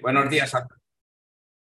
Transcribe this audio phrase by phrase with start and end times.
[0.00, 0.66] Buenos días a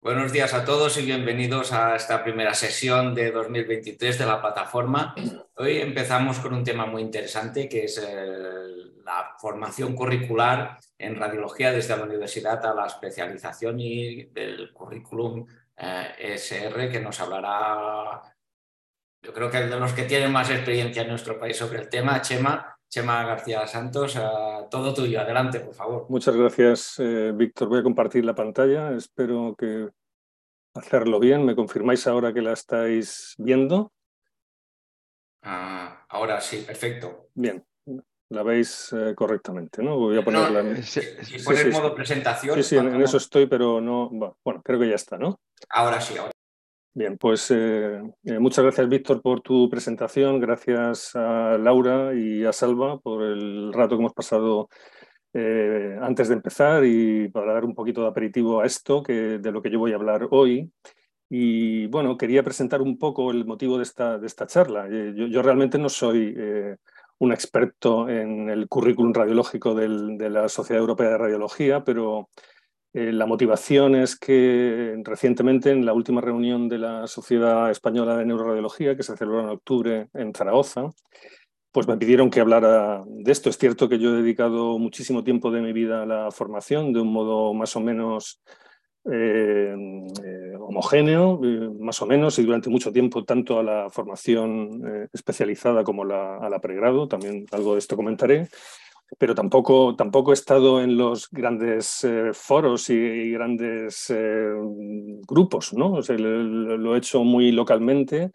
[0.02, 5.14] Buenos días a todos y bienvenidos a esta primera sesión de 2023 de la plataforma.
[5.54, 8.04] Hoy empezamos con un tema muy interesante que es
[9.04, 15.46] la formación curricular en radiología desde la universidad a la especialización y el currículum
[15.76, 18.22] eh, SR que nos hablará,
[19.22, 22.20] yo creo que de los que tienen más experiencia en nuestro país sobre el tema,
[22.20, 24.18] Chema, Chema García Santos,
[24.70, 25.18] todo tuyo.
[25.18, 26.06] Adelante, por favor.
[26.10, 27.68] Muchas gracias, eh, Víctor.
[27.68, 28.92] Voy a compartir la pantalla.
[28.92, 29.88] Espero que
[30.74, 31.46] hacerlo bien.
[31.46, 33.94] ¿Me confirmáis ahora que la estáis viendo?
[35.40, 37.30] Ah, ahora sí, perfecto.
[37.32, 37.64] Bien,
[38.28, 39.96] la veis eh, correctamente, ¿no?
[39.96, 40.82] Voy a ponerla en...
[40.82, 41.00] Si,
[41.72, 42.56] modo presentación.
[42.56, 44.10] Sí, sí, en, eso estoy, pero no...
[44.44, 45.40] Bueno, creo que ya está, ¿no?
[45.70, 46.31] Ahora sí, ahora.
[46.94, 50.38] Bien, pues eh, eh, muchas gracias, Víctor, por tu presentación.
[50.38, 54.68] Gracias a Laura y a Salva por el rato que hemos pasado
[55.32, 59.52] eh, antes de empezar y para dar un poquito de aperitivo a esto, que, de
[59.52, 60.70] lo que yo voy a hablar hoy.
[61.30, 64.86] Y bueno, quería presentar un poco el motivo de esta, de esta charla.
[64.90, 66.36] Yo, realmente no soy
[67.18, 72.28] un experto en el currículum radiológico de la Sociedad Europea de Radiología, pero
[72.94, 78.26] eh, la motivación es que recientemente en la última reunión de la Sociedad Española de
[78.26, 80.90] Neuroradiología, que se celebró en octubre en Zaragoza,
[81.70, 83.48] pues me pidieron que hablara de esto.
[83.48, 87.00] Es cierto que yo he dedicado muchísimo tiempo de mi vida a la formación de
[87.00, 88.42] un modo más o menos
[89.10, 91.40] eh, eh, homogéneo,
[91.80, 96.60] más o menos, y durante mucho tiempo tanto a la formación especializada como a la
[96.60, 98.48] pregrado, también algo de esto comentaré
[99.18, 104.52] pero tampoco, tampoco he estado en los grandes eh, foros y, grandes eh,
[105.26, 106.00] grupos, ¿no?
[106.00, 108.30] lo, he hecho muy localmente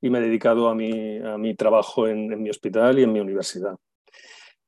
[0.00, 3.20] y me he dedicado a mi, a mi trabajo en, mi hospital y en mi
[3.20, 3.76] universidad.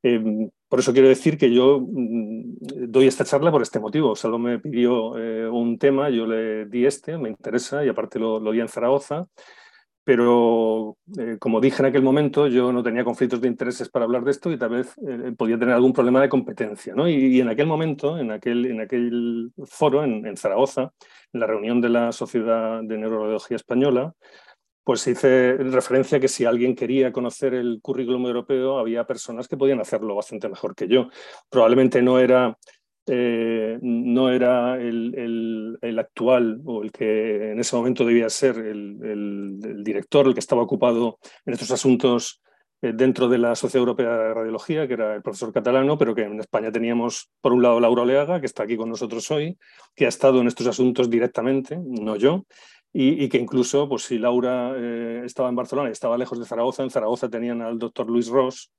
[0.02, 2.56] Em, por eso quiero decir que yo mm,
[2.88, 4.14] doy esta charla por este motivo.
[4.14, 8.38] Salvo me pidió eh, un tema, yo le di este, me interesa y aparte lo,
[8.38, 9.26] lo di en Zaragoza
[10.04, 14.22] pero eh, como dije en aquel momento, yo no tenía conflictos de intereses para hablar
[14.22, 16.94] de esto y tal vez eh, podía tener algún problema de competencia.
[16.94, 17.08] ¿no?
[17.08, 20.92] Y, en aquel momento, en aquel, en aquel foro, en, Zaragoza,
[21.32, 24.14] en la reunión de la Sociedad de Neurología Española,
[24.84, 29.80] pues hice referencia que si alguien quería conocer el currículum europeo, había personas que podían
[29.80, 31.08] hacerlo bastante mejor que yo.
[31.48, 32.58] Probablemente no era
[33.06, 40.26] eh, no era el, actual o el que en ese momento debía ser el, director,
[40.26, 42.40] el que estaba ocupado en estos asuntos
[42.82, 46.22] eh, dentro de la Sociedad Europea de Radiología, que era el profesor catalano, pero que
[46.22, 49.58] en España teníamos, por un lado, Laura Oleaga, que está aquí con nosotros hoy,
[49.94, 52.44] que ha estado en estos asuntos directamente, no yo,
[52.96, 56.84] y, que incluso, pues si Laura eh, estaba en Barcelona y estaba lejos de Zaragoza,
[56.84, 58.70] en Zaragoza tenían al doctor Luis Ross,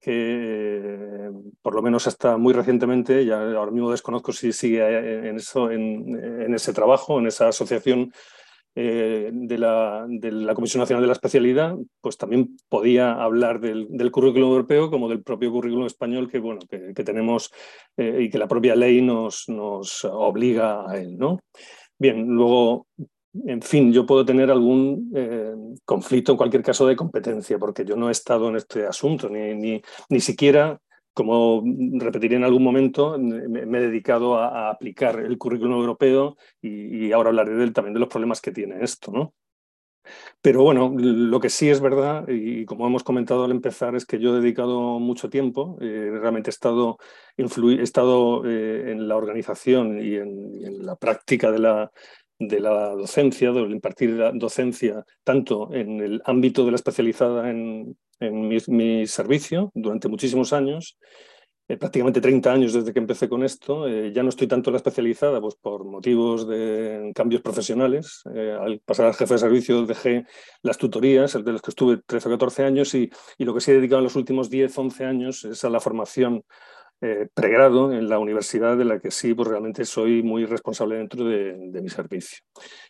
[0.00, 1.30] que
[1.62, 6.54] por lo menos hasta muy recientemente, ya ahora mismo desconozco si sigue en, eso, en,
[6.54, 8.12] ese trabajo, en esa asociación
[8.74, 10.06] eh, de, la,
[10.54, 15.22] Comisión Nacional de la Especialidad, pues también podía hablar del, del currículum europeo como del
[15.22, 17.50] propio currículum español que, bueno, que, tenemos
[17.96, 21.16] eh, y que la propia ley nos, nos obliga a él.
[21.16, 21.40] ¿no?
[21.98, 22.86] Bien, luego
[23.46, 25.54] en fin, yo puedo tener algún eh,
[25.84, 29.54] conflicto en cualquier caso de competencia, porque yo no he estado en este asunto, ni,
[29.54, 30.80] ni, ni siquiera,
[31.16, 31.62] como
[31.94, 37.54] repetiré en algún momento, me, he dedicado a, aplicar el currículum europeo y, ahora hablaré
[37.54, 39.10] de también de los problemas que tiene esto.
[39.10, 39.32] ¿no?
[40.42, 44.18] Pero bueno, lo que sí es verdad, y como hemos comentado al empezar, es que
[44.18, 46.98] yo he dedicado mucho tiempo, eh, realmente he estado,
[47.38, 51.90] estado eh, en la organización y en, la práctica de la,
[52.38, 57.96] de la docencia, de impartir la docencia, tanto en el ámbito de la especializada en,
[58.20, 60.98] mi, servicio durante muchísimos años,
[61.68, 63.88] eh, prácticamente 30 años desde que empecé con esto.
[63.88, 68.22] Eh, ya no estoy tanto en la especializada pues, por motivos de cambios profesionales.
[68.34, 70.24] Eh, al pasar al jefe de servicio dejé
[70.62, 73.70] las tutorías, de los que estuve 13 o 14 años, y, y lo que sí
[73.70, 76.44] he dedicado en los últimos 10, 11 años es a la formación
[77.02, 81.24] eh, pregrado en la universidad de la que sí, pues realmente soy muy responsable dentro
[81.24, 82.38] de, mi servicio.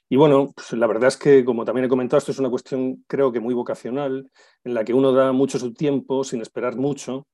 [0.09, 3.05] Y bueno, pues la verdad es que, como también he comentado, esto es una cuestión
[3.09, 4.31] creo que muy vocacional,
[4.65, 7.27] en la que uno da mucho su tiempo sin esperar mucho.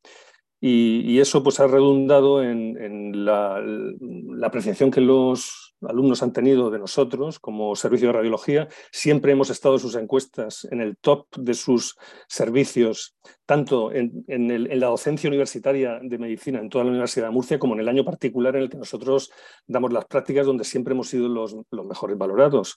[0.64, 6.78] Y, eso pues ha redundado en, la, la, apreciación que los alumnos han tenido de
[6.78, 8.68] nosotros como servicio de radiología.
[8.92, 11.96] Siempre hemos estado en sus encuestas en el top de sus
[12.28, 17.74] servicios, tanto en, la docencia universitaria de medicina en toda la Universidad de Murcia, como
[17.74, 19.32] en el año particular en el que nosotros
[19.66, 22.76] damos las prácticas, donde siempre hemos sido los, mejores valorados.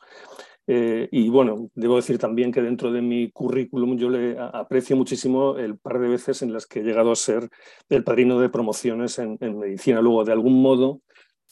[0.67, 5.57] Eh, y bueno, debo decir también que dentro de mi currículum yo le aprecio muchísimo
[5.57, 7.49] el par de veces en las que he llegado a ser
[7.89, 10.01] el padrino de promociones en, medicina.
[10.01, 11.01] Luego, de algún modo,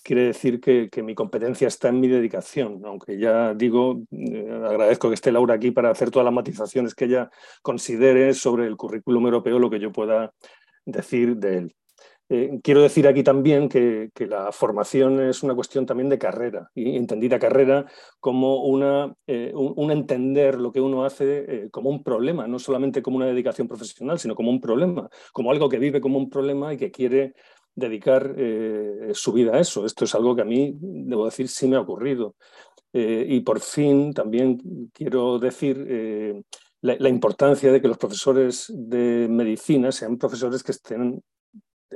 [0.04, 5.16] quiere decir que, mi competencia está en mi dedicación, aunque ya digo, eh, agradezco que
[5.16, 7.30] esté Laura aquí para hacer todas las matizaciones que ella
[7.62, 10.34] considere sobre el currículum europeo, lo que yo pueda
[10.86, 11.76] decir de él.
[12.30, 16.96] Eh, quiero decir aquí también que, la formación es una cuestión también de carrera, y
[16.96, 17.86] entendida carrera
[18.20, 23.02] como una, eh, un, entender lo que uno hace eh, como un problema, no solamente
[23.02, 26.74] como una dedicación profesional, sino como un problema, como algo que vive como un problema
[26.74, 27.34] y que quiere
[27.76, 28.36] dedicar
[29.14, 29.84] su vida a eso.
[29.86, 32.36] Esto es algo que a mí, debo decir, sí me ha ocurrido.
[32.94, 34.60] y por fin también
[34.94, 36.44] quiero decir
[36.82, 41.24] la, importancia de que los profesores de medicina sean profesores que estén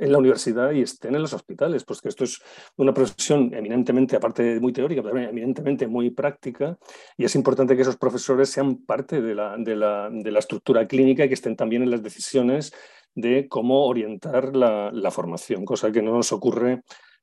[0.00, 2.40] en la universidad y estén en los hospitales, pues que esto es
[2.76, 6.78] una profesión eminentemente, aparte de muy teórica, pero también eminentemente muy práctica,
[7.16, 10.86] y es importante que esos profesores sean parte de la, de la, de la estructura
[10.86, 12.72] clínica y que estén también en las decisiones
[13.14, 16.82] de cómo orientar la, formación, cosa que no nos ocurre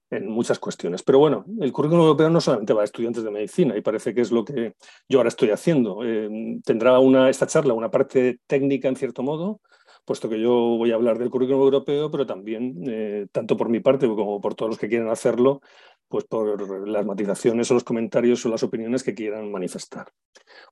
[0.09, 1.03] en muchas cuestiones.
[1.03, 4.21] Pero bueno, el currículum europeo no solamente va a estudiantes de medicina y parece que
[4.21, 4.73] es lo que
[5.07, 6.03] yo ahora estoy haciendo.
[6.03, 9.61] Eh, tendrá una, esta charla una parte técnica en cierto modo,
[10.05, 13.79] puesto que yo voy a hablar del currículum europeo, pero también, eh, tanto por mi
[13.79, 15.61] parte como por todos los que quieran hacerlo,
[16.07, 20.07] pues por las matizaciones o los comentarios o las opiniones que quieran manifestar.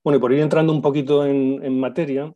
[0.04, 2.32] Bueno, y por ir entrando un poquito en, materia,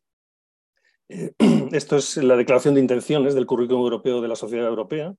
[1.09, 1.33] eh,
[1.71, 5.13] esto es la declaración de intenciones del currículum europeo de la sociedad europea,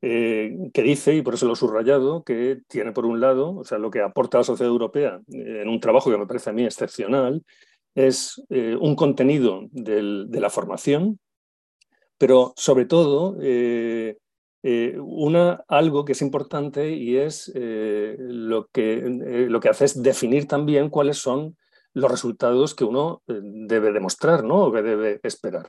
[0.00, 3.64] eh, que dice, y por eso lo he subrayado, que tiene por un lado, o
[3.64, 6.64] sea, lo que aporta la sociedad europea en un trabajo que me parece a mí
[6.64, 7.44] excepcional,
[7.94, 11.18] es eh, un contenido de la formación,
[12.18, 14.16] pero sobre todo eh,
[14.62, 20.46] eh, una, algo que es importante y es lo, que, lo que hace es definir
[20.46, 21.56] también cuáles son
[21.94, 24.64] los resultados que uno debe demostrar ¿no?
[24.64, 25.68] o que debe esperar.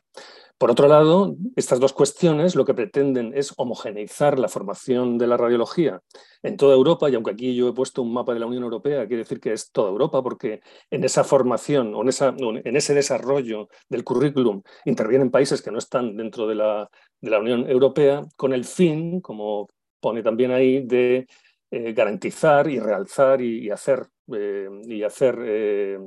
[0.57, 5.35] Por otro lado, estas dos cuestiones lo que pretenden es homogeneizar la formación de la
[5.35, 6.01] radiología
[6.41, 9.07] en toda Europa, y aunque aquí yo he puesto un mapa de la Unión Europea,
[9.07, 14.03] quiere decir que es toda Europa, porque en esa formación o en, ese desarrollo del
[14.03, 16.89] currículum intervienen países que no están dentro de la,
[17.21, 19.67] Unión Europea, con el fin, como
[19.99, 21.27] pone también ahí, de
[21.71, 25.97] eh, garantizar y realzar y, hacer, eh, y hacer eh,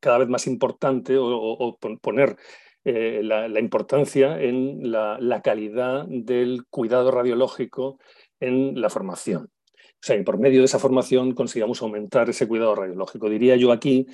[0.00, 2.36] cada vez más importante o poner
[2.84, 7.98] eh, la, importancia en la, calidad del cuidado radiológico
[8.40, 9.50] en la formación.
[9.74, 13.28] O sea, y por medio de esa formación consigamos aumentar ese cuidado radiológico.
[13.28, 14.06] Diría yo aquí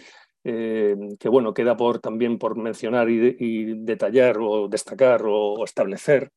[0.44, 6.30] eh, que, bueno, queda por, también por mencionar y, detallar o destacar o, establecer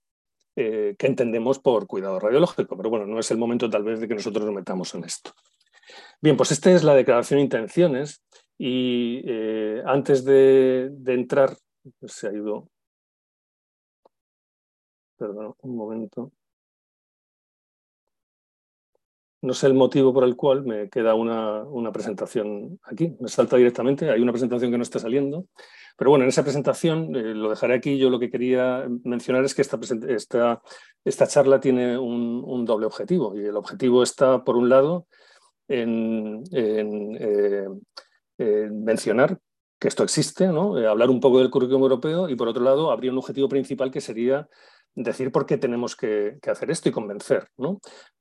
[0.56, 4.08] eh, qué entendemos por cuidado radiológico, pero bueno, no es el momento tal vez de
[4.08, 5.32] que nosotros nos metamos en esto.
[6.22, 8.22] Bien, pues esta es la declaración de intenciones
[8.60, 9.24] y
[9.86, 11.56] antes de, entrar
[12.06, 12.70] se ha ido.
[15.18, 16.32] Perdón, un momento.
[19.42, 23.16] No sé el motivo por el cual me queda una, presentación aquí.
[23.20, 24.10] Me salta directamente.
[24.10, 25.46] Hay una presentación que no está saliendo.
[25.96, 27.98] Pero bueno, en esa presentación, eh, lo dejaré aquí.
[27.98, 29.80] Yo lo que quería mencionar es que esta,
[30.10, 30.62] esta,
[31.06, 33.36] esta charla tiene un, doble objetivo.
[33.40, 35.08] Y el objetivo está, por un lado,
[35.68, 37.68] en, eh,
[38.72, 39.40] mencionar
[39.80, 40.78] que esto existe, ¿no?
[40.78, 43.92] Eh, hablar un poco del currículum europeo y por otro lado habría un objetivo principal
[43.92, 44.48] que sería
[44.96, 47.50] decir por qué tenemos que, hacer esto y convencer.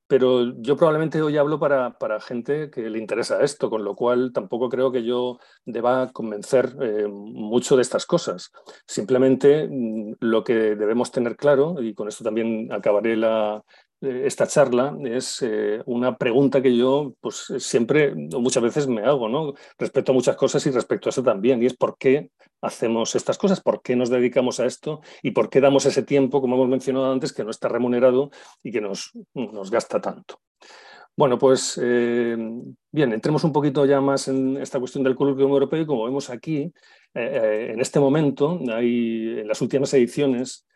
[0.07, 4.31] Pero yo probablemente hoy hablo para, para, gente que le interesa esto, con lo cual
[4.33, 8.53] tampoco creo que yo deba convencer eh, mucho de estas cosas.
[8.87, 13.65] Simplemente mm, lo que debemos tener claro, y con esto también acabaré la,
[14.07, 19.29] esta charla es eh, una pregunta que yo pues, siempre o muchas veces me hago,
[19.29, 19.55] ¿no?
[19.79, 23.39] Respecto a muchas cosas y respecto a eso también, y es por qué hacemos estas
[23.39, 26.69] cosas, por qué nos dedicamos a esto y por qué damos ese tiempo, como hemos
[26.69, 28.31] mencionado antes, que no está remunerado
[28.63, 30.41] y que nos, nos gasta tanto.
[31.17, 32.37] Bueno, pues eh,
[32.93, 36.29] bien, entremos un poquito ya más en esta cuestión del currículum europeo y como vemos
[36.29, 36.71] aquí,
[37.15, 40.67] eh, en este momento, hay, en las últimas ediciones,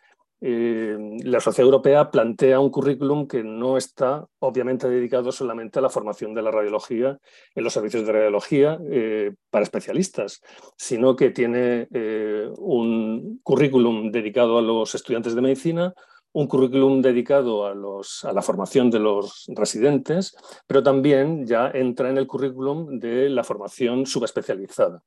[0.42, 5.90] eh, la sociedad europea plantea un currículum que no está obviamente dedicado solamente a la
[5.90, 7.18] formación de la radiología
[7.54, 10.40] en los servicios de radiología eh, para especialistas,
[10.76, 15.92] sino que tiene eh, un currículum dedicado a los estudiantes de medicina,
[16.32, 20.34] un currículum dedicado a, los, a, la formación de los residentes,
[20.66, 25.02] pero también ya entra en el currículum de la formación subespecializada.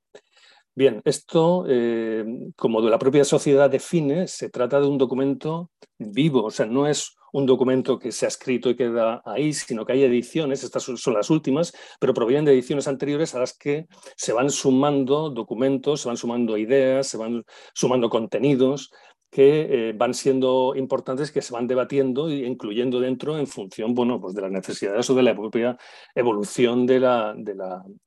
[0.75, 2.25] Bien, esto, eh,
[2.56, 7.15] como la propia sociedad define, se trata de un documento vivo, o sea, no es
[7.32, 11.13] un documento que se ha escrito y queda ahí, sino que hay ediciones, estas son
[11.13, 16.08] las últimas, pero provienen de ediciones anteriores a las que se van sumando documentos, se
[16.08, 18.92] van sumando ideas, se van sumando contenidos
[19.34, 24.22] que eh, van siendo importantes, que se van debatiendo e incluyendo dentro en función bueno,
[24.22, 25.75] pues de las necesidades o de la propia
[26.13, 27.34] evolución de la,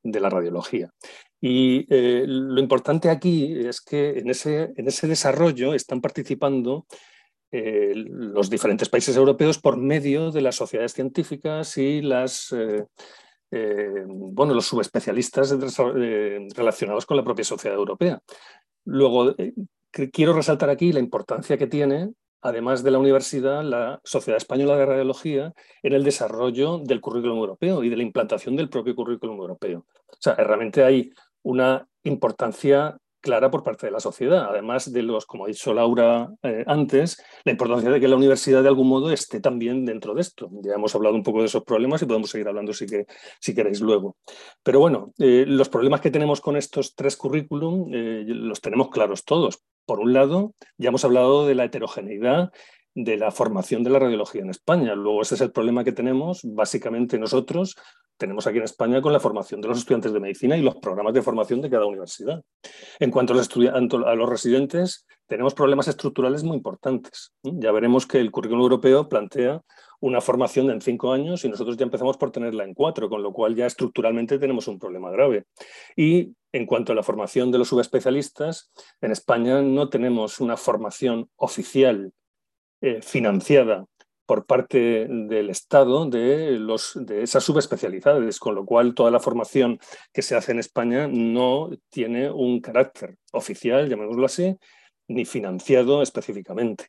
[0.05, 0.93] radiología.
[1.41, 6.87] Y eh, lo importante aquí es que en ese, en ese desarrollo están participando
[7.53, 12.55] eh, los diferentes países europeos por medio de las sociedades científicas y las,
[13.51, 15.55] bueno, los subespecialistas
[16.57, 18.21] relacionados con la propia sociedad europea.
[18.85, 19.35] Luego,
[20.13, 22.13] quiero resaltar aquí la importancia que tiene,
[22.43, 25.53] además de la universidad, la Sociedad Española de Radiología
[25.83, 29.87] en el desarrollo del currículum europeo y de la implantación del propio currículum europeo.
[30.07, 31.11] O sea, realmente hay
[31.47, 36.29] una importancia clara por parte de la sociedad, además de los, como ha dicho Laura
[36.43, 40.21] eh, antes, la importancia de que la universidad de algún modo esté también dentro de
[40.21, 40.49] esto.
[40.63, 43.07] Ya hemos hablado un poco de esos problemas y podemos seguir hablando si, que,
[43.41, 44.17] si queréis luego.
[44.63, 49.25] Pero bueno, eh, los problemas que tenemos con estos tres currículum eh, los tenemos claros
[49.25, 49.63] todos.
[49.87, 52.53] Por un lado, ya hemos hablado de la heterogeneidad
[52.95, 54.95] de la formación de la radiología en España.
[54.95, 57.77] Luego, ese es el problema que tenemos, básicamente nosotros
[58.17, 61.15] tenemos aquí en España con la formación de los estudiantes de medicina y los programas
[61.15, 62.43] de formación de cada universidad.
[62.99, 63.37] En cuanto a
[64.15, 67.33] los, residentes, tenemos problemas estructurales muy importantes.
[67.43, 69.61] Ya veremos que el currículo europeo plantea
[70.01, 73.33] una formación en cinco años y nosotros ya empezamos por tenerla en cuatro, con lo
[73.33, 75.45] cual ya estructuralmente tenemos un problema grave.
[75.97, 78.71] Y en cuanto a la formación de los subespecialistas,
[79.01, 82.13] en España no tenemos una formación oficial
[82.81, 83.87] eh, financiada
[84.27, 89.79] por parte del Estado de, los, de esas subespecialidades, con lo cual toda la formación
[90.13, 94.57] que se hace en España no tiene un carácter oficial, llamémoslo así,
[95.09, 96.89] ni financiado específicamente.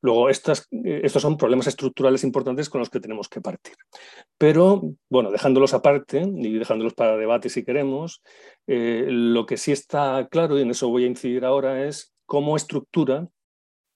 [0.00, 3.74] Luego, estas, estos son problemas estructurales importantes con los que tenemos que partir.
[4.38, 8.22] Pero, bueno, dejándolos aparte y dejándolos para debate si queremos,
[8.68, 12.56] eh, lo que sí está claro, y en eso voy a incidir ahora, es cómo
[12.56, 13.28] estructura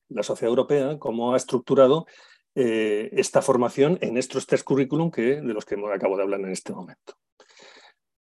[0.09, 2.07] la sociedad europea, cómo ha estructurado
[2.55, 6.51] eh, esta formación en estos tres currículum que, de los que acabo de hablar en
[6.51, 7.15] este momento.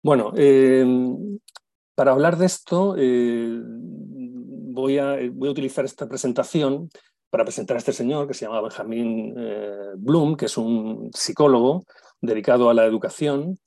[0.02, 0.86] Bueno, eh,
[1.96, 6.90] para hablar de esto eh, voy, a, voy, a, utilizar esta presentación
[7.30, 9.36] para presentar a este señor que se llama Benjamin
[9.98, 11.86] Bloom, que es un psicólogo
[12.22, 13.60] dedicado a la educación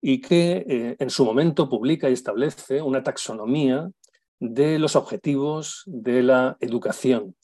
[0.00, 3.90] y que en su momento publica y establece una taxonomía
[4.40, 7.36] de los objetivos de la educación,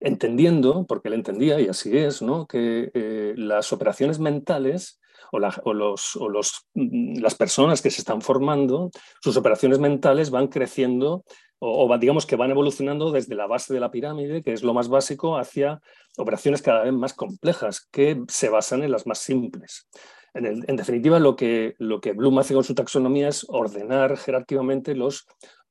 [0.00, 2.46] entendiendo, porque él entendía, y así es, ¿no?
[2.46, 5.00] que eh, las operaciones mentales
[5.32, 5.38] o,
[5.74, 8.90] los, mm, las personas que se están formando,
[9.20, 11.24] sus operaciones mentales van creciendo
[11.60, 14.88] o, digamos que van evolucionando desde la base de la pirámide, que es lo más
[14.88, 15.80] básico, hacia
[16.16, 19.88] operaciones cada vez más complejas, que se basan en las más simples.
[20.34, 25.26] En, definitiva, lo que, lo que Bloom hace con su taxonomía es ordenar jerárquicamente los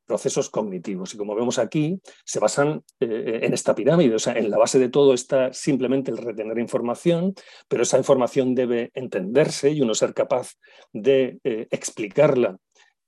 [0.08, 1.14] procesos cognitivos.
[1.14, 4.16] Y como vemos aquí, se basan eh, en esta pirámide.
[4.16, 7.36] O sea, en la base de todo está simplemente el retener información,
[7.68, 10.54] pero esa información debe entenderse y uno ser capaz
[10.94, 12.58] de eh, explicarla.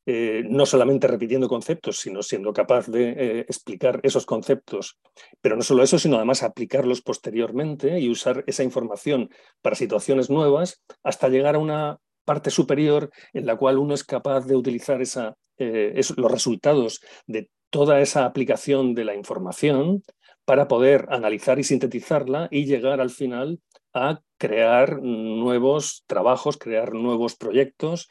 [0.06, 4.98] Eh, no solamente repitiendo conceptos, sino siendo capaz de explicar esos conceptos,
[5.40, 9.30] pero no solo eso, sino además aplicarlos posteriormente y usar esa información
[9.62, 14.48] para situaciones nuevas hasta llegar a una parte superior en la cual uno es capaz
[14.48, 20.04] de utilizar esa, eh, los resultados de toda esa aplicación de la información
[20.46, 23.60] para poder analizar y sintetizarla y llegar al final
[23.94, 28.10] a crear nuevos trabajos, crear nuevos proyectos.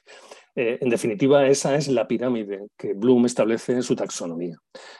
[0.54, 4.56] Eh, en definitiva, esa es la pirámide que Bloom establece en su taxonomía.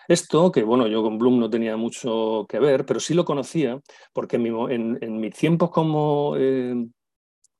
[0.06, 3.80] Esto, que bueno, yo con Bloom no tenía mucho que ver, pero sí lo conocía
[4.12, 6.74] porque en, mis tiempos como eh,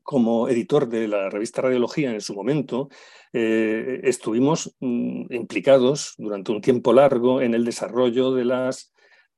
[0.09, 2.89] como editor de la revista Radiología en su momento,
[3.31, 8.73] eh, estuvimos mm, implicados durante un tiempo largo en el desarrollo de,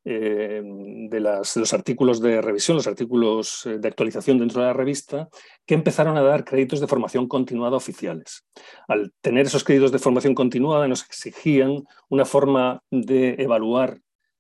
[0.05, 0.63] eh,
[1.11, 5.29] los artículos de revisión, los artículos eh, de actualización dentro de la revista,
[5.67, 8.47] que empezaron a dar créditos de formación continuada oficiales.
[8.87, 13.99] Al tener esos créditos de formación continuada, nos exigían una forma de evaluar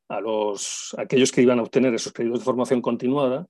[0.08, 3.48] a, los, a aquellos que iban a obtener esos créditos de formación continuada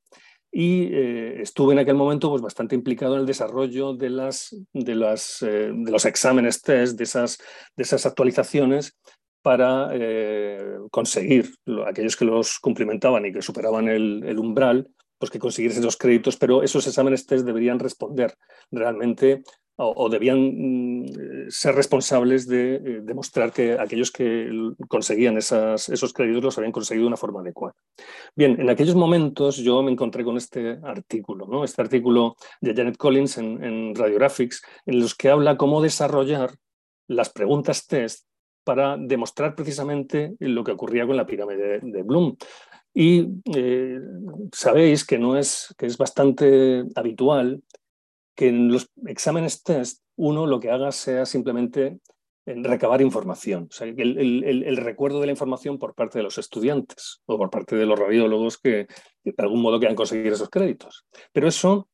[0.53, 4.95] y eh, estuve en aquel momento pues, bastante implicado en el desarrollo de, las, de,
[4.95, 7.39] las, eh, de los exámenes test, de esas,
[7.77, 8.97] de esas actualizaciones
[9.43, 11.51] para eh, conseguir
[11.87, 14.89] aquellos que los cumplimentaban y que superaban el, umbral,
[15.19, 18.35] pues que consiguiesen esos créditos, pero esos exámenes test deberían responder
[18.71, 19.43] realmente
[19.77, 21.00] o, debían
[21.49, 24.51] ser responsables de eh, demostrar que aquellos que
[24.89, 27.75] conseguían esos créditos los habían conseguido de una forma adecuada.
[28.35, 33.39] Bien, en aquellos momentos yo me encontré con este artículo, este artículo de Janet Collins
[33.39, 36.51] en, en Radiographics, en los que habla cómo desarrollar
[37.09, 38.27] las preguntas test
[38.65, 42.37] para demostrar precisamente lo que ocurría con la pirámide de, Bloom.
[42.95, 43.99] Y eh,
[44.53, 47.63] sabéis que, no es, que es bastante habitual
[48.37, 51.99] que en los exámenes test uno lo que haga sea simplemente
[52.45, 57.77] recabar información, el, recuerdo de la información por parte de los estudiantes o por parte
[57.77, 58.87] de los radiólogos que,
[59.25, 61.07] de algún modo quieran conseguir esos créditos.
[61.33, 61.89] Pero eso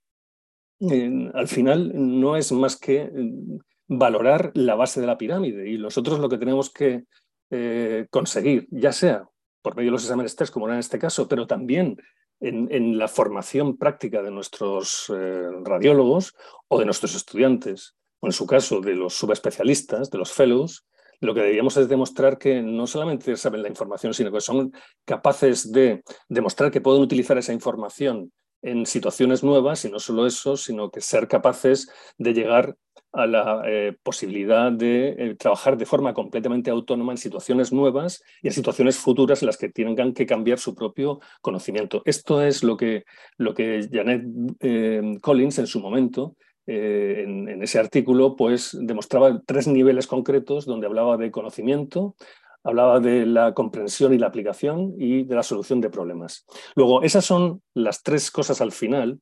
[1.35, 6.19] al final no es más que mm, valorar la base de la pirámide y nosotros
[6.19, 7.05] lo que tenemos que
[7.51, 9.29] eh, conseguir, ya sea
[9.63, 11.97] por medio de los exámenes test, como era en este caso, pero también
[12.41, 16.35] en, la formación práctica de nuestros eh, radiólogos
[16.69, 20.87] o de nuestros estudiantes, en su caso de los subespecialistas, de los fellows,
[21.21, 24.73] lo que deberíamos es demostrar que no solamente saben la información, sino que son
[25.05, 30.57] capaces de demostrar que pueden utilizar esa información en situaciones nuevas y no solo eso,
[30.57, 32.77] sino que ser capaces de llegar
[33.13, 38.49] a la eh, posibilidad de eh, trabajar de forma completamente autónoma en situaciones nuevas y
[38.49, 42.03] en situaciones futuras en las que tengan que cambiar su propio conocimiento.
[42.05, 43.05] Esto es lo que,
[43.39, 44.23] lo que Janet
[44.61, 50.87] eh, Collins en su momento en, en, ese artículo pues demostraba tres niveles concretos donde
[50.87, 52.17] hablaba de conocimiento,
[52.65, 56.45] hablaba de la comprensión y la aplicación y de la solución de problemas.
[56.75, 59.21] Luego, esas son las tres cosas al final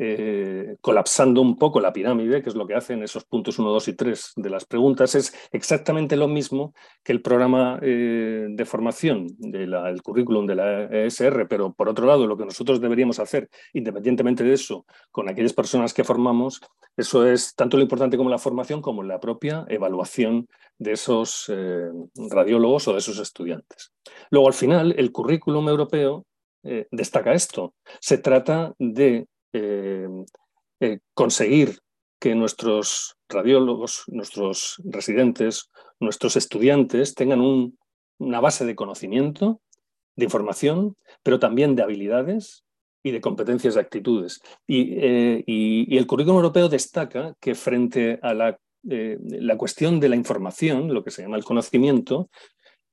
[0.00, 3.88] eh, colapsando un poco la pirámide, que es lo que hacen esos puntos 1, 2
[3.88, 9.26] y 3 de las preguntas, es exactamente lo mismo que el programa eh, de formación
[9.38, 14.44] del currículum de la ESR, pero por otro lado, lo que nosotros deberíamos hacer, independientemente
[14.44, 16.60] de eso, con aquellas personas que formamos,
[16.96, 20.46] eso es tanto lo importante como la formación, como la propia evaluación
[20.78, 21.90] de esos eh,
[22.30, 23.92] radiólogos o de esos estudiantes.
[24.30, 26.24] Luego, al final, el currículum europeo
[26.90, 27.72] destaca esto.
[27.98, 30.08] Se trata de eh,
[30.80, 31.78] eh, conseguir
[32.20, 37.40] que nuestros radiólogos, nuestros residentes, nuestros estudiantes tengan
[38.18, 39.60] una base de conocimiento,
[40.16, 42.64] de información, pero también de habilidades
[43.02, 44.40] y de competencias y actitudes.
[44.66, 50.92] Eh, y, el currículum europeo destaca que frente a la, la, cuestión de la información,
[50.92, 52.28] lo que se llama el conocimiento,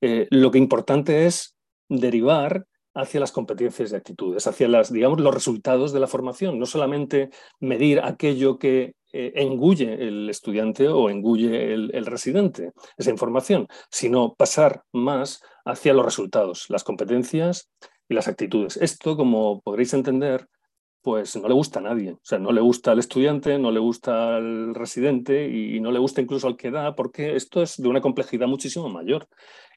[0.00, 1.56] lo que importante es
[1.88, 2.66] derivar
[2.96, 7.30] hacia las competencias y actitudes, hacia las, digamos, los resultados de la formación, no solamente
[7.60, 14.82] medir aquello que eh, engulle el estudiante o engulle el, residente, esa información, sino pasar
[14.92, 17.70] más hacia los resultados, las competencias
[18.08, 18.76] y las actitudes.
[18.78, 20.48] Esto, como podréis entender,
[21.06, 22.14] pues no le gusta a nadie.
[22.14, 26.00] O sea, no le gusta al estudiante, no le gusta al residente y no le
[26.00, 29.28] gusta incluso al que da, porque esto es de una complejidad muchísimo mayor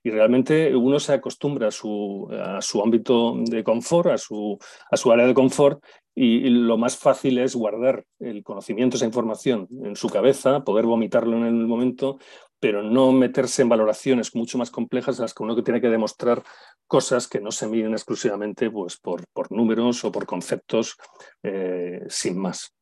[0.03, 4.57] y realmente uno se acostumbra a su, a su ámbito de confort, a su,
[4.89, 5.83] a su área de confort
[6.15, 11.37] y, lo más fácil es guardar el conocimiento, esa información en su cabeza, poder vomitarlo
[11.37, 12.17] en el momento,
[12.59, 16.43] pero no meterse en valoraciones mucho más complejas en las que uno tiene que demostrar
[16.87, 20.95] cosas que no se miden exclusivamente pues, por, por números o por conceptos
[21.43, 22.73] eh, sin más.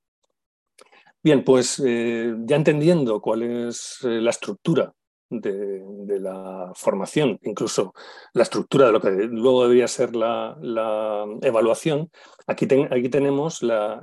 [1.23, 4.93] Bien, pues eh, ya entendiendo cuál es eh, la estructura
[5.29, 7.93] de, la formación, incluso
[8.33, 10.57] la estructura de lo que luego debería ser la,
[11.41, 12.09] evaluación,
[12.47, 14.01] aquí, aquí tenemos la,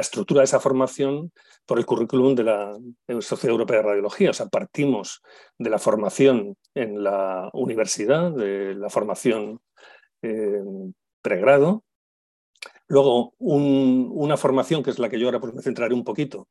[0.00, 1.32] estructura de esa formación
[1.64, 2.72] por el currículum de la
[3.20, 4.30] Sociedad Europea de Radiología.
[4.30, 5.22] O sea, partimos
[5.58, 9.60] de la formación en la universidad, de la formación
[10.22, 10.62] eh,
[11.22, 11.82] pregrado,
[12.88, 16.48] Luego, una formación, que es la que yo ahora pues, me centraré un poquito,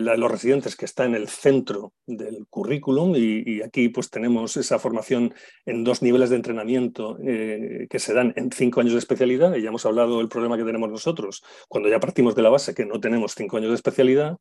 [0.00, 4.56] la de los residentes que está en el centro del currículum y, aquí pues tenemos
[4.56, 5.34] esa formación
[5.66, 9.62] en dos niveles de entrenamiento eh, que se dan en cinco años de especialidad y
[9.62, 12.86] ya hemos hablado del problema que tenemos nosotros cuando ya partimos de la base que
[12.86, 14.38] no tenemos cinco años de especialidad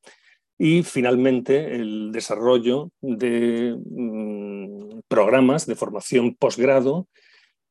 [0.58, 7.08] y finalmente el desarrollo de mm, programas de formación posgrado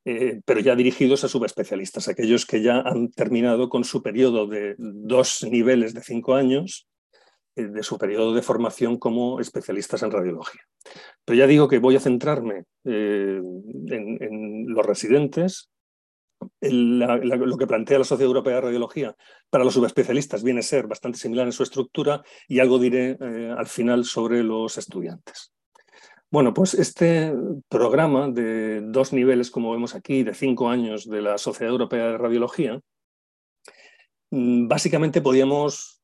[0.06, 4.74] eh, pero ya dirigidos a subespecialistas, aquellos que ya han terminado con su periodo de
[4.78, 6.89] dos niveles de cinco años eh,
[7.56, 10.62] de su periodo de formación como especialistas en radiología.
[11.24, 15.70] Pero ya digo que voy a centrarme eh, en, los residentes.
[16.60, 19.16] lo que plantea la Sociedad Europea de Radiología
[19.50, 23.54] para los subespecialistas viene a ser bastante similar en su estructura y algo diré eh,
[23.56, 25.52] al final sobre los estudiantes.
[26.32, 27.34] Bueno, pues este
[27.68, 32.18] programa de dos niveles, como vemos aquí, de cinco años de la Sociedad Europea de
[32.18, 32.80] Radiología,
[34.30, 35.99] mm, básicamente podíamos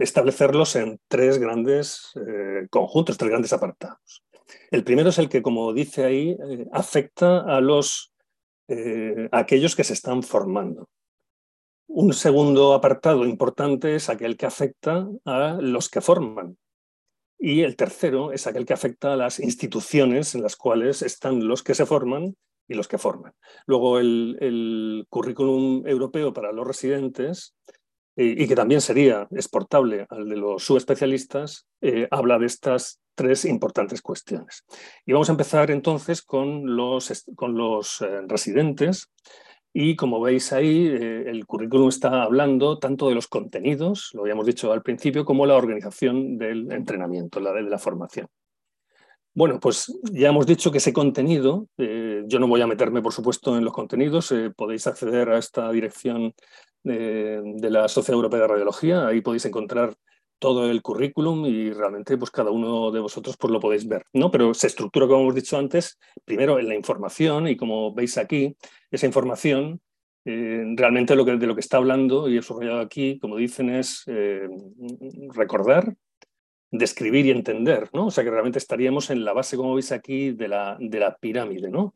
[0.00, 4.22] establecerlos en tres grandes eh, conjuntos, tres grandes apartados.
[4.70, 8.12] El primero es el que, como dice ahí, eh, afecta a los
[8.68, 10.88] eh, aquellos que se están formando.
[11.88, 16.56] Un segundo apartado importante es aquel que afecta a los que forman.
[17.38, 21.62] Y el tercero es aquel que afecta a las instituciones en las cuales están los
[21.62, 22.36] que se forman
[22.68, 23.32] y los que forman.
[23.66, 27.56] Luego el, currículum europeo para los residentes,
[28.22, 34.02] y que también sería exportable al de los subespecialistas, eh, habla de estas tres importantes
[34.02, 34.64] cuestiones.
[35.06, 39.10] Y vamos a empezar entonces con los, con los eh, residentes.
[39.72, 44.44] Y como veis ahí, eh, el currículum está hablando tanto de los contenidos, lo habíamos
[44.44, 48.26] dicho al principio, como la organización del entrenamiento, la de la formación.
[49.32, 53.56] Bueno, pues ya hemos dicho que ese contenido, yo no voy a meterme, por supuesto,
[53.56, 56.34] en los contenidos, podéis acceder a esta dirección
[56.82, 59.94] de la Sociedad Europea de Radiología, ahí podéis encontrar
[60.38, 64.30] todo el currículum y realmente pues cada uno de vosotros pues lo podéis ver, ¿no?
[64.30, 68.56] Pero se estructura, como hemos dicho antes, primero en la información y como veis aquí,
[68.90, 69.80] esa información
[70.24, 73.68] eh, realmente lo que, de lo que está hablando y he subrayado aquí, como dicen,
[73.68, 74.04] es
[75.34, 75.94] recordar,
[76.70, 78.06] describir y entender, ¿no?
[78.06, 81.16] O sea que realmente estaríamos en la base, como veis aquí, de la, de la
[81.16, 81.92] pirámide, ¿no?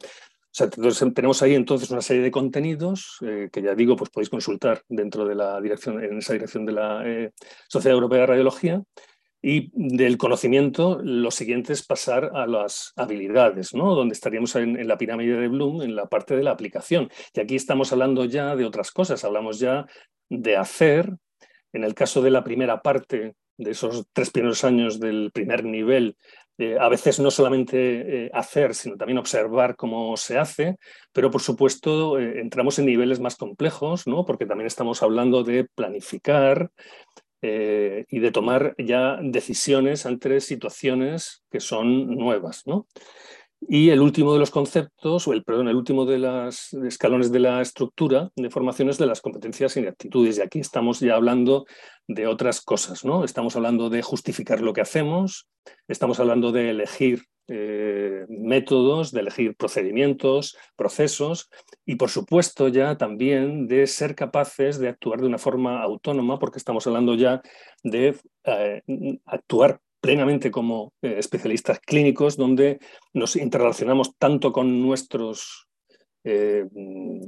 [0.55, 4.85] Sea, tenemos ahí entonces una serie de contenidos eh, que ya digo, pues podéis consultar
[4.89, 7.33] dentro de la dirección, en esa dirección de la eh,
[7.69, 8.81] Sociedad Europea de Radiología.
[9.43, 13.97] Y del conocimiento, lo siguiente es pasar a las habilidades, ¿no?
[13.97, 17.11] donde estaríamos en, la pirámide de Bloom, en la parte de la aplicación.
[17.35, 19.87] Y aquí estamos hablando ya de otras cosas, hablamos ya
[20.31, 21.13] de hacer.
[21.73, 26.17] En el caso de la primera parte, de esos tres primeros años del primer nivel,
[26.57, 30.77] eh, a veces no solamente eh, hacer, sino también observar cómo se hace,
[31.13, 34.25] pero por supuesto eh, entramos en niveles más complejos, ¿no?
[34.25, 36.71] porque también estamos hablando de planificar
[37.47, 42.63] y de tomar ya decisiones ante situaciones que son nuevas.
[42.65, 42.87] ¿no?
[43.67, 47.41] Y el último de los conceptos, o el, perdón, el último de los escalones de
[47.41, 50.39] la estructura de formaciones de las competencias y actitudes.
[50.39, 51.65] Y aquí estamos ya hablando
[52.07, 53.25] de otras cosas, ¿no?
[53.25, 55.49] Estamos hablando de justificar lo que hacemos,
[55.89, 61.51] estamos hablando de elegir eh, métodos, de elegir procedimientos, procesos
[61.85, 66.57] y por supuesto ya también de ser capaces de actuar de una forma autónoma porque
[66.57, 67.43] estamos hablando ya
[67.83, 68.83] de eh,
[69.27, 72.79] actuar plenamente como eh, especialistas clínicos, donde
[73.15, 75.67] nos interrelacionamos tanto con nuestros
[76.25, 76.67] eh,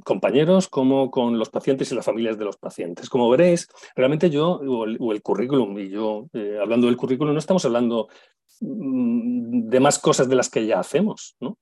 [0.04, 3.08] compañeros como con los pacientes y las familias de los pacientes.
[3.08, 7.64] Como veréis, realmente yo, o el, currículum, y yo eh, hablando del currículum, no estamos
[7.64, 8.08] hablando
[8.60, 11.56] mm, de más cosas de las que ya hacemos, ¿no?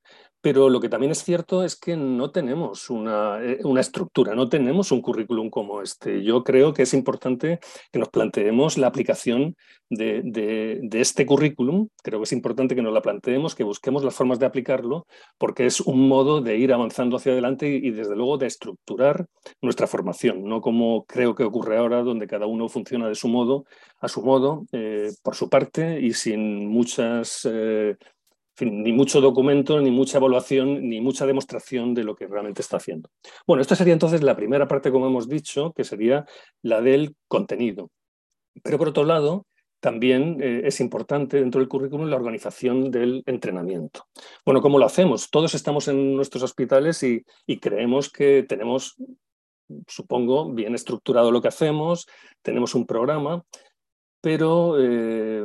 [0.44, 4.46] Pero lo que también es cierto es que no tenemos una, eh, una, estructura, no
[4.50, 6.22] tenemos un currículum como este.
[6.22, 9.56] Yo creo que es importante que nos planteemos la aplicación
[9.88, 11.88] de, de, este currículum.
[12.02, 15.06] Creo que es importante que nos la planteemos, que busquemos las formas de aplicarlo,
[15.38, 19.24] porque es un modo de ir avanzando hacia adelante y, desde luego, de estructurar
[19.62, 23.64] nuestra formación, no como creo que ocurre ahora, donde cada uno funciona de su modo,
[23.98, 27.48] a su modo, eh, por su parte y sin muchas...
[27.50, 27.96] Eh,
[28.60, 33.10] ni mucho documento, ni mucha evaluación, ni mucha demostración de lo que realmente está haciendo.
[33.46, 36.24] Bueno, esta sería entonces la primera parte, como hemos dicho, que sería
[36.62, 37.90] la del contenido.
[38.62, 39.46] Pero por otro lado,
[39.80, 44.06] también eh, es importante dentro del currículum la organización del entrenamiento.
[44.44, 45.28] Bueno, ¿cómo lo hacemos?
[45.30, 48.96] Todos estamos en nuestros hospitales y, y creemos que tenemos,
[49.86, 52.06] supongo, bien estructurado lo que hacemos,
[52.40, 53.44] tenemos un programa,
[54.24, 55.44] pero eh,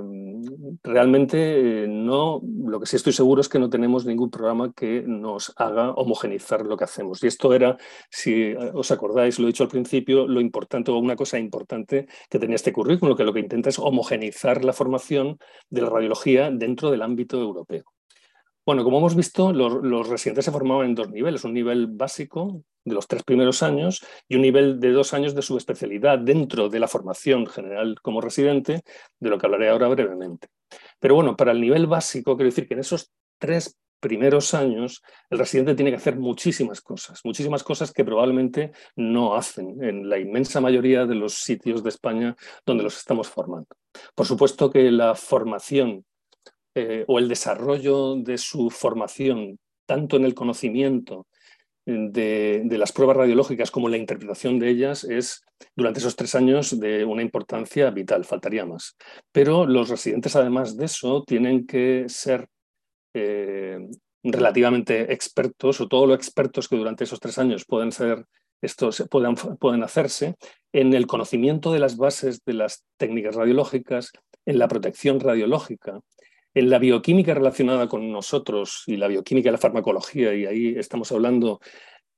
[0.83, 5.03] realmente eh, no, lo que sí estoy seguro es que no tenemos ningún programa que
[5.05, 7.21] nos haga homogenizar lo que hacemos.
[7.21, 7.75] Y esto era,
[8.09, 12.07] si eh, os acordáis, lo he dicho al principio, lo importante o una cosa importante
[12.29, 15.39] que tenía este currículo, que lo que intenta es homogenizar la formación
[15.69, 17.83] de la radiología dentro del ámbito europeo.
[18.69, 22.93] Bueno, como hemos visto, los, residentes se formaban en dos niveles, un nivel básico de
[22.93, 26.87] los tres primeros años y un nivel de dos años de subespecialidad dentro de la
[26.87, 28.83] formación general como residente,
[29.19, 30.49] de lo que hablaré ahora brevemente.
[30.99, 35.01] Pero bueno, para el nivel básico, quiero decir que en esos tres primeros años
[35.31, 40.19] el residente tiene que hacer muchísimas cosas, muchísimas cosas que probablemente no hacen en la
[40.19, 42.35] inmensa mayoría de los sitios de España
[42.67, 43.69] donde los estamos formando.
[44.13, 46.05] Por supuesto que la formación
[46.75, 51.27] eh, o el desarrollo de su formación, tanto en el conocimiento
[51.85, 55.41] de, las pruebas radiológicas como en la interpretación de ellas, es
[55.75, 58.95] durante esos tres años de una importancia vital, faltaría más.
[59.31, 62.47] Pero los residentes, además de eso, tienen que ser
[63.13, 63.79] eh,
[64.23, 68.25] relativamente expertos, o todos los expertos que durante esos tres años pueden ser
[68.61, 70.35] estos pueden, pueden hacerse
[70.73, 74.11] en el conocimiento de las bases de las técnicas radiológicas,
[74.45, 76.01] en la protección radiológica,
[76.53, 81.11] en la bioquímica relacionada con nosotros y la bioquímica y la farmacología, y ahí estamos
[81.11, 81.59] hablando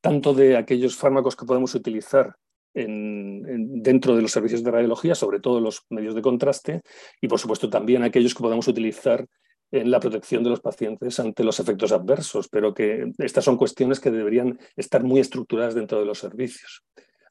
[0.02, 2.36] tanto de aquellos fármacos que podemos utilizar
[2.74, 6.82] dentro de los servicios de radiología, sobre todo los medios de contraste,
[7.20, 9.28] y por supuesto también aquellos que podamos utilizar
[9.72, 14.00] en la protección de los pacientes ante los efectos adversos, pero que estas son cuestiones
[14.00, 16.84] que deberían estar muy estructuradas dentro de los servicios.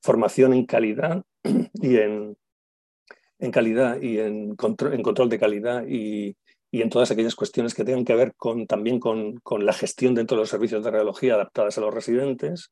[0.02, 1.22] Formación en calidad
[1.74, 2.36] y en,
[3.38, 6.36] en calidad y en control, en control de calidad y,
[6.70, 10.14] y, en todas aquellas cuestiones que tengan que ver con, también con, con, la gestión
[10.14, 12.70] dentro de los servicios de radiología adaptadas a los residentes.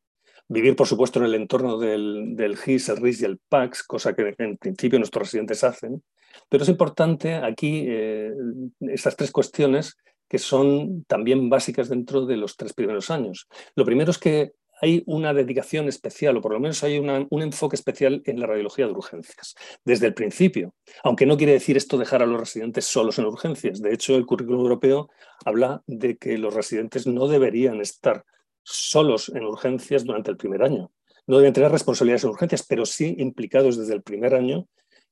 [0.48, 4.14] Vivir, por supuesto, en el entorno del, del GIS, el RIS y el PAX, cosa
[4.14, 6.02] que en principio nuestros residentes hacen.
[6.48, 8.32] Pero es importante aquí eh,
[8.80, 9.96] estas tres cuestiones
[10.28, 13.48] que son también básicas dentro de los tres primeros años.
[13.74, 17.76] Lo primero es que hay una dedicación especial, o por lo menos hay un enfoque
[17.76, 20.74] especial en la radiología de urgencias, desde el principio.
[21.02, 23.80] Aunque no quiere decir esto dejar a los residentes solos en urgencias.
[23.80, 25.08] De hecho, el currículum europeo
[25.44, 28.24] habla de que los residentes no deberían estar
[28.62, 30.92] solos en urgencias durante el primer año.
[31.26, 34.66] No deben tener responsabilidades en urgencias, pero sí implicados desde el primer año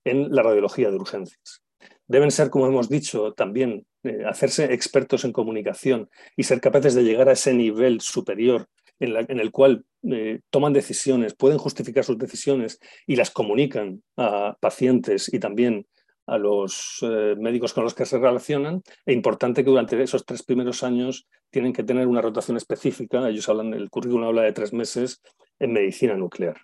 [0.04, 1.62] en la radiología de urgencias.
[2.06, 7.02] Deben ser, como hemos dicho, también eh, hacerse expertos en comunicación y ser capaces de
[7.02, 8.68] llegar a ese nivel superior
[8.98, 15.32] en, el cual eh, toman decisiones, pueden justificar sus decisiones y las comunican a pacientes
[15.32, 15.86] y también
[16.26, 18.82] a los eh, médicos con los que se relacionan.
[19.04, 23.28] Es importante que durante esos tres primeros años tienen que tener una rotación específica.
[23.28, 25.20] Ellos hablan, el currículum habla de tres meses
[25.58, 26.56] en medicina nuclear.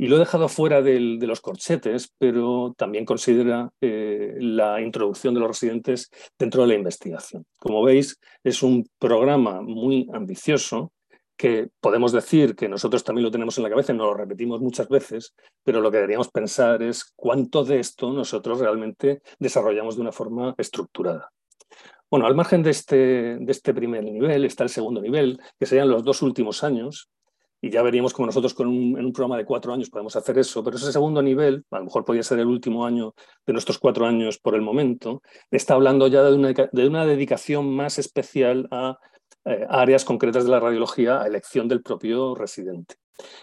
[0.00, 5.40] Y lo he dejado fuera de los corchetes, pero también considera eh, la introducción de
[5.40, 7.44] los residentes dentro de la investigación.
[7.58, 10.92] Como veis, es un programa muy ambicioso
[11.38, 14.60] que podemos decir que nosotros también lo tenemos en la cabeza y nos lo repetimos
[14.60, 20.02] muchas veces, pero lo que deberíamos pensar es cuánto de esto nosotros realmente desarrollamos de
[20.02, 21.30] una forma estructurada.
[22.10, 22.96] Bueno, al margen de este,
[23.38, 27.08] de este primer nivel está el segundo nivel, que serían los dos últimos años,
[27.60, 30.38] y ya veríamos cómo nosotros con un, en un programa de cuatro años podemos hacer
[30.38, 33.14] eso, pero ese segundo nivel, a lo mejor podría ser el último año
[33.46, 37.74] de nuestros cuatro años por el momento, está hablando ya de una, de una dedicación
[37.74, 38.98] más especial a
[39.44, 42.96] eh, áreas concretas de la radiología a elección del propio residente.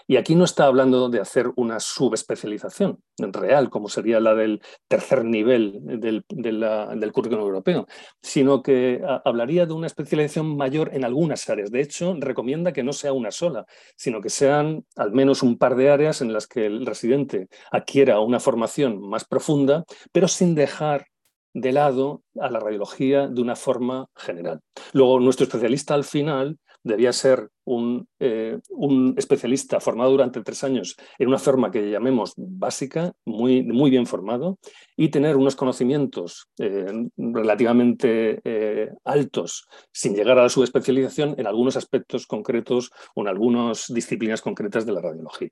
[0.07, 5.25] Y aquí no está hablando de hacer una subespecialización real, como sería la del tercer
[5.25, 7.85] nivel del, del currículum europeo,
[8.21, 11.71] sino que hablaría de una especialización mayor en algunas áreas.
[11.71, 13.65] De hecho, recomienda que no sea una sola,
[13.97, 18.19] sino que sean al menos un par de áreas en las que el residente adquiera
[18.19, 21.07] una formación más profunda, pero sin dejar
[21.55, 24.59] de lado a la radiología de una forma general.
[24.91, 30.97] Luego, nuestro especialista al final debía ser un, eh, un, especialista formado durante tres años
[31.17, 34.59] en una forma que llamemos básica, muy, muy bien formado,
[34.97, 41.77] y tener unos conocimientos eh, relativamente eh, altos sin llegar a la subespecialización en algunos
[41.77, 45.49] aspectos concretos o en algunas disciplinas concretas de la radiología.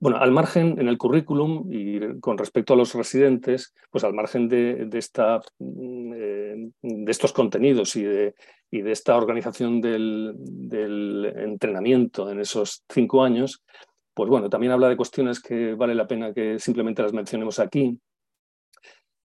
[0.00, 4.48] Bueno, al margen en el currículum y con respecto a los residentes, pues al margen
[4.48, 8.34] de, esta, mm, eh, de estos contenidos y de,
[8.70, 13.62] y de esta organización del, del, entrenamiento en esos cinco años,
[14.14, 18.00] pues bueno, también habla de cuestiones que vale la pena que simplemente las mencionemos aquí,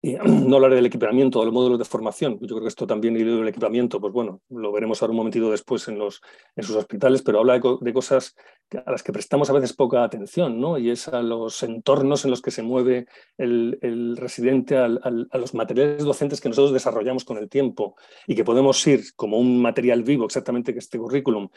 [0.01, 0.15] y
[0.47, 2.39] no hablaré del equipamiento, de los módulos de formación.
[2.41, 5.51] Yo creo que esto también, y del equipamiento, pues bueno, lo veremos ahora un momentito
[5.51, 6.21] después en, los,
[6.57, 8.37] sus hospitales, pero habla de, cosas
[8.85, 10.79] a las que prestamos a veces poca atención, ¿no?
[10.79, 13.07] Y es a los entornos en los que se mueve
[13.39, 18.87] el, residente, a los materiales docentes que nosotros desarrollamos con el tiempo y que podemos
[18.87, 21.49] ir como un material vivo, exactamente que este currículum,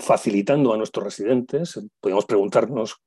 [0.00, 1.80] facilitando a nuestros residentes.
[2.00, 3.00] Podemos preguntarnos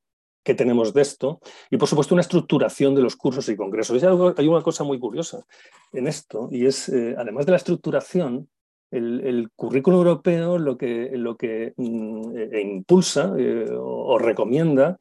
[0.47, 4.01] que tenemos de esto y por supuesto una estructuración de los cursos y congresos.
[4.01, 5.45] hay una cosa muy curiosa
[5.91, 8.47] en esto y es, eh, además de la estructuración,
[8.89, 14.97] el, currículo europeo lo que, lo que mm, e impulsa eh, o, recomienda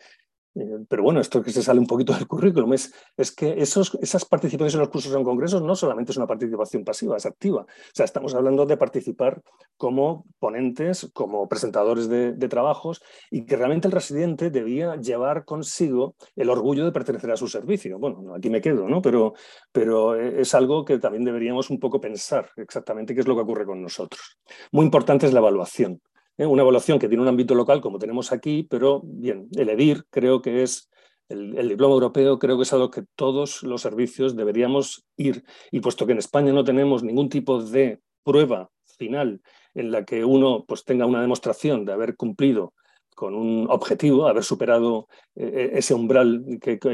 [0.58, 2.92] eh, pero bueno, esto que se sale un poquito del currículum es,
[3.36, 7.26] que esas participaciones en los cursos en congresos no solamente es una participación pasiva, es
[7.26, 7.62] activa.
[7.62, 9.42] O sea, estamos hablando de participar
[9.76, 16.48] como ponentes, como presentadores de, trabajos y que realmente el residente debía llevar consigo el
[16.48, 17.98] orgullo de pertenecer a su servicio.
[17.98, 19.02] Bueno, aquí me quedo, ¿no?
[19.02, 19.34] Pero,
[19.72, 23.66] pero es algo que también deberíamos un poco pensar exactamente qué es lo que ocurre
[23.66, 24.38] con nosotros.
[24.70, 26.00] Muy importante es la evaluación.
[26.38, 26.46] ¿Eh?
[26.46, 30.42] una evaluación que tiene un ámbito local como tenemos aquí, pero bien, el EDIR creo
[30.42, 30.90] que es,
[31.28, 35.44] el, diploma europeo creo que es algo que todos los servicios deberíamos ir.
[35.70, 39.40] Y puesto que en España no tenemos ningún tipo de prueba final
[39.74, 42.72] en la que uno pues, tenga una demostración de haber cumplido
[43.16, 46.44] con un objetivo, haber superado eh, eh, ese umbral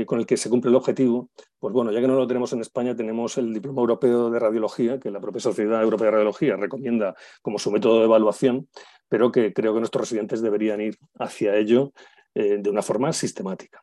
[0.07, 2.61] con el que se cumple el objetivo, pues bueno, ya que no lo tenemos en
[2.61, 7.17] España, tenemos el Diploma Europeo de Radiología, que la propia Sociedad Europea de Radiología recomienda
[7.43, 8.69] como su método de evaluación,
[9.09, 11.93] pero que creo que nuestros residentes deberían ir hacia ello
[12.37, 13.83] eh, de una forma sistemática.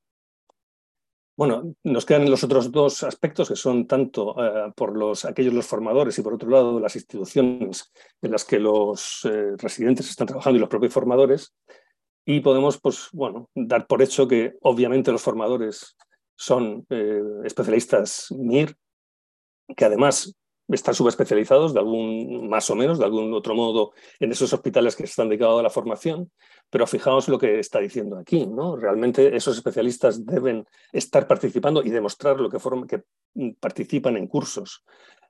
[1.36, 4.36] Bueno, nos quedan los otros dos aspectos que son tanto
[4.76, 9.26] por los, aquellos los formadores y por otro lado las instituciones en las que los
[9.58, 11.54] residentes están trabajando y los propios formadores.
[12.32, 15.98] Y podemos, pues, bueno, dar por hecho que obviamente los formadores
[16.36, 18.78] son eh, especialistas MIR,
[19.76, 20.36] que además
[20.68, 25.06] están subespecializados de algún más o menos, de algún otro modo, en esos hospitales que
[25.06, 26.32] están dedicados a la formación.
[26.70, 28.76] Pero fijaos lo que está diciendo aquí, ¿no?
[28.76, 33.02] Realmente esos especialistas deben estar participando y demostrar lo que, que
[33.60, 34.84] participan en cursos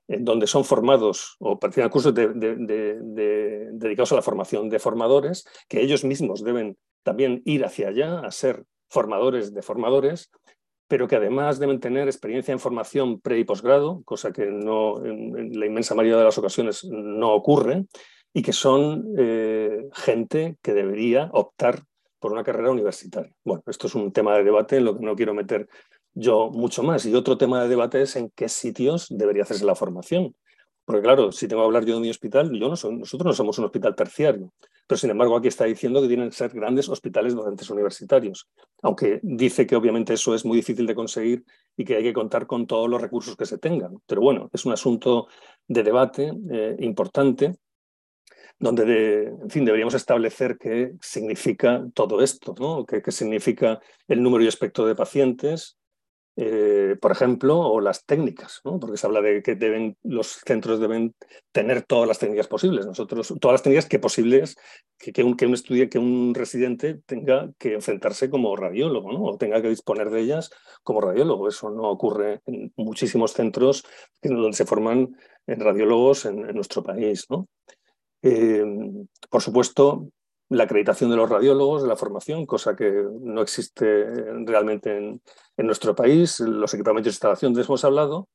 [0.09, 5.81] en donde son formados o participan en cursos dedicados a la formación de formadores, que
[5.81, 10.31] ellos mismos deben también ir hacia allá a ser formadores de formadores
[10.89, 15.57] pero que además deben tener experiencia en formación pre y posgrado, cosa que no, en,
[15.57, 17.85] la inmensa mayoría de las ocasiones no ocurre,
[18.33, 21.83] y que son eh, gente que debería optar
[22.17, 23.31] por una carrera universitaria.
[23.45, 25.69] Bueno, esto es un tema de debate en lo que no quiero meter
[26.15, 27.05] yo mucho más.
[27.05, 30.35] Y otro tema de debate es en qué sitios debería hacerse la formación.
[30.85, 33.59] Porque claro, si tengo que hablar yo de mi hospital, yo no nosotros no somos
[33.59, 34.51] un hospital terciario.
[34.89, 38.49] Pero sin embargo, aquí está diciendo que tienen que ser grandes hospitales docentes universitarios.
[38.81, 41.45] Aunque dice que obviamente eso es muy difícil de conseguir
[41.77, 44.01] y que hay que contar con todos los recursos que se tengan.
[44.07, 45.27] Pero bueno, es un asunto
[45.67, 47.53] de debate eh, importante
[48.57, 52.83] donde, en fin, deberíamos establecer qué significa todo esto, ¿no?
[52.83, 55.77] qué, qué significa el número y aspecto de pacientes,
[56.41, 61.13] eh, por ejemplo, o las técnicas, porque se habla de que deben, los centros deben
[61.51, 62.85] tener todas las técnicas posibles.
[62.85, 64.55] Nosotros, todas las técnicas que posibles
[64.97, 65.55] que, que un, que un
[65.89, 69.23] que un residente tenga que enfrentarse como radiólogo, ¿no?
[69.25, 70.49] o tenga que disponer de ellas
[70.81, 71.49] como radiólogo.
[71.49, 73.83] Eso no ocurre en muchísimos centros
[74.21, 77.25] donde se forman radiólogos en, nuestro país.
[77.29, 77.49] ¿no?
[78.21, 78.63] Eh,
[79.29, 80.07] por supuesto,
[80.49, 84.05] la acreditación de los radiólogos, de la formación, cosa que no existe
[84.45, 85.21] realmente en,
[85.57, 88.29] nuestro país, los equipamientos de instalación, de eso hemos hablado.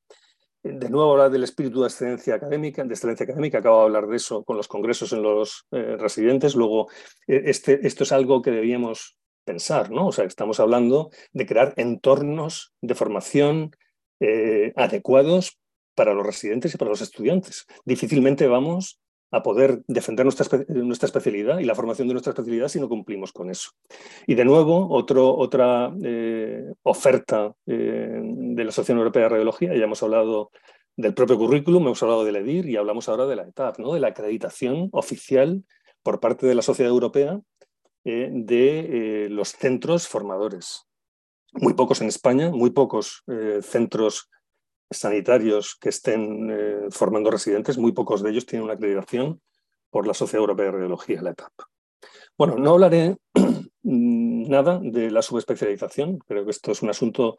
[0.62, 4.16] De nuevo hablar del espíritu de excelencia académica, de excelencia académica, acabo de hablar de
[4.16, 6.55] eso con los congresos en los eh, residentes.
[6.55, 6.88] Luego,
[7.27, 10.07] eh, este, esto es algo que debíamos pensar, ¿no?
[10.07, 13.72] O sea, estamos hablando de crear entornos de formación
[14.20, 15.59] eh, adecuados
[15.94, 17.66] para los residentes y para los estudiantes.
[17.85, 19.00] Difícilmente vamos
[19.31, 23.33] a poder defender nuestra, nuestra, especialidad y la formación de nuestra especialidad si no cumplimos
[23.33, 23.71] con eso.
[24.27, 30.03] Y de nuevo, otra eh, oferta eh, de la Asociación Europea de Radiología, ya hemos
[30.03, 30.51] hablado
[30.97, 33.93] del propio currículum, hemos hablado del EDIR y hablamos ahora de la ETAP, ¿no?
[33.93, 35.65] de la acreditación oficial
[36.03, 37.41] por parte de la Sociedad Europea
[38.05, 40.87] eh, de los centros formadores.
[41.55, 43.23] Muy pocos en España, muy pocos
[43.63, 44.29] centros
[44.90, 49.40] sanitarios que estén eh, formando residentes, muy pocos de ellos tienen una acreditación
[49.90, 51.53] por la Sociedad Europea de Radiología, la ETAP.
[52.37, 53.16] Bueno, no hablaré
[53.83, 57.37] nada de la subespecialización, creo que esto es un asunto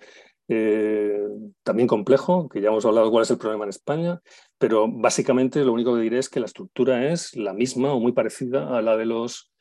[0.47, 1.19] eh,
[1.63, 4.21] también complejo, que ya hemos hablado cuál es el problema en España,
[4.57, 8.13] pero básicamente lo único que diré es que la estructura es la misma o muy
[8.13, 9.51] parecida a la de los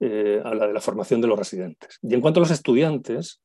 [0.00, 1.98] eh, a la de la formación de los residentes.
[2.02, 3.40] Y en cuanto a los estudiantes,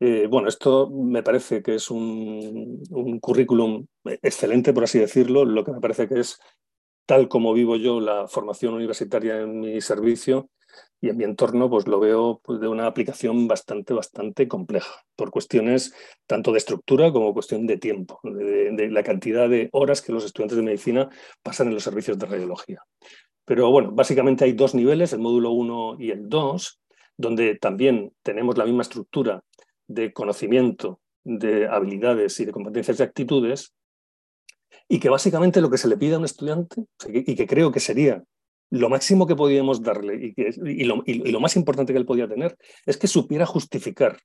[0.00, 2.80] eh, bueno, esto me parece que es un,
[3.20, 5.44] currículum excelente, por así decirlo.
[5.44, 6.38] Lo que me parece que es
[7.06, 10.50] tal como vivo yo la formación universitaria en mi servicio
[11.00, 15.30] y en mi entorno, pues lo veo pues, de una aplicación bastante, bastante compleja, por
[15.30, 15.94] cuestiones
[16.26, 20.24] tanto de estructura como cuestión de tiempo, de, de la cantidad de horas que los
[20.24, 21.10] estudiantes de medicina
[21.42, 22.82] pasan en los servicios de radiología.
[23.44, 26.80] Pero bueno, básicamente hay dos niveles, el módulo 1 y el 2,
[27.16, 29.44] donde también tenemos la misma estructura
[29.86, 33.74] de conocimiento, de habilidades y de competencias y actitudes,
[34.88, 37.80] y que básicamente lo que se le pide a un estudiante, y que creo que
[37.80, 38.22] sería
[38.70, 40.50] lo máximo que podíamos darle y, que,
[40.84, 44.18] lo, más importante que él podía tener, es que supiera justificar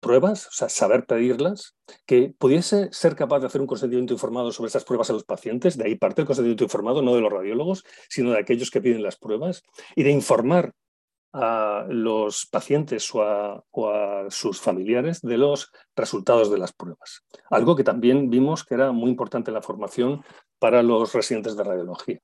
[0.00, 1.74] pruebas, o sea, saber pedirlas,
[2.06, 5.76] que pudiese ser capaz de hacer un consentimiento informado sobre esas pruebas a los pacientes,
[5.76, 9.02] de ahí parte el consentimiento informado, no de los radiólogos, sino de aquellos que piden
[9.02, 9.62] las pruebas,
[9.94, 10.72] y de informar
[11.38, 17.22] a los pacientes o a, sus familiares de los resultados de las pruebas.
[17.50, 20.22] Algo que también vimos que era muy importante en la formación
[20.58, 22.20] para los residentes de radiología.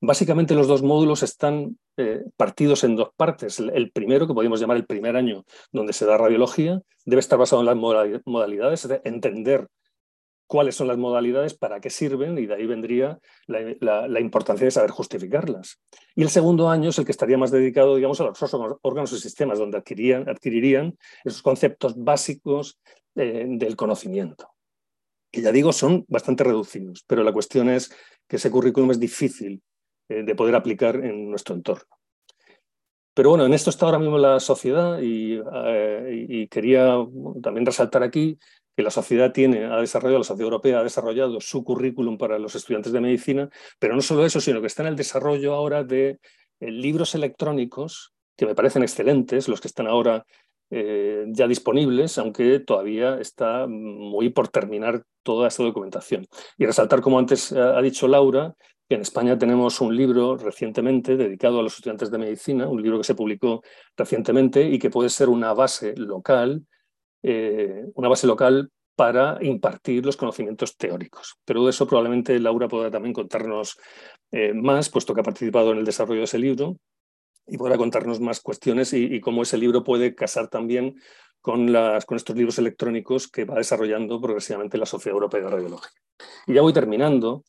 [0.00, 3.60] Básicamente los dos módulos están eh, partidos en dos partes.
[3.60, 7.60] El primero, que podemos llamar el primer año donde se da radiología, debe estar basado
[7.60, 9.68] en las modalidades, es entender
[10.46, 14.90] cuáles son las modalidades, para qué sirven, y de ahí vendría la, importancia de saber
[14.90, 15.80] justificarlas.
[16.14, 19.18] Y el segundo año es el que estaría más dedicado, digamos, a los órganos y
[19.18, 22.78] sistemas, donde adquirirían esos conceptos básicos
[23.14, 24.48] eh, del conocimiento.
[25.30, 27.90] Que ya digo, son bastante reducidos, pero la cuestión es
[28.28, 29.62] que ese currículum es difícil
[30.08, 31.96] eh, de poder aplicar en nuestro entorno.
[33.14, 35.40] Pero bueno, en esto está ahora mismo la sociedad y,
[36.18, 36.96] y quería
[37.42, 38.36] también resaltar aquí
[38.76, 42.54] que la sociedad tiene, ha desarrollado, la sociedad europea ha desarrollado su currículum para los
[42.54, 43.48] estudiantes de medicina,
[43.78, 46.18] pero no solo eso, sino que está en el desarrollo ahora de
[46.60, 50.24] eh, libros electrónicos que me parecen excelentes, los que están ahora
[50.70, 56.26] eh, ya disponibles, aunque todavía está muy por terminar toda esta documentación.
[56.58, 58.56] Y resaltar, como antes ha dicho Laura,
[58.88, 62.98] que en España tenemos un libro recientemente dedicado a los estudiantes de medicina, un libro
[62.98, 63.62] que se publicó
[63.96, 66.66] recientemente y que puede ser una base local
[67.26, 71.36] eh, una base local para impartir los conocimientos teóricos.
[71.46, 73.78] Pero de eso probablemente Laura podrá también contarnos
[74.30, 76.76] eh, más, puesto que ha participado en el desarrollo de ese libro
[77.46, 80.96] y podrá contarnos más cuestiones y, cómo ese libro puede casar también
[81.40, 81.72] con,
[82.06, 85.90] con estos libros electrónicos que va desarrollando progresivamente la Sociedad Europea de Radiología.
[86.46, 87.44] Y ya voy terminando.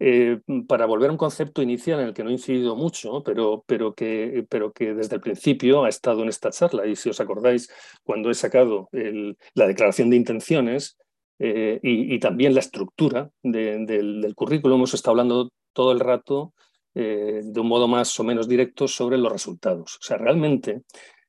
[0.00, 3.64] Eh, para volver a un concepto inicial en el que no he incidido mucho, pero,
[3.66, 6.86] pero, que, pero que desde el principio ha estado en esta charla.
[6.86, 7.68] Y si os acordáis,
[8.04, 10.96] cuando he sacado la declaración de intenciones
[11.40, 16.52] eh, y, también la estructura del, currículo, hemos estado hablando todo el rato
[16.94, 19.96] eh, de un modo más o menos directo sobre los resultados.
[19.96, 20.82] O sea, realmente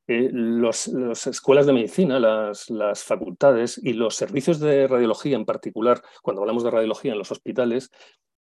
[0.07, 0.87] las
[1.27, 6.71] escuelas de medicina, las, facultades y los servicios de radiología en particular, cuando hablamos de
[6.71, 7.91] radiología en los hospitales,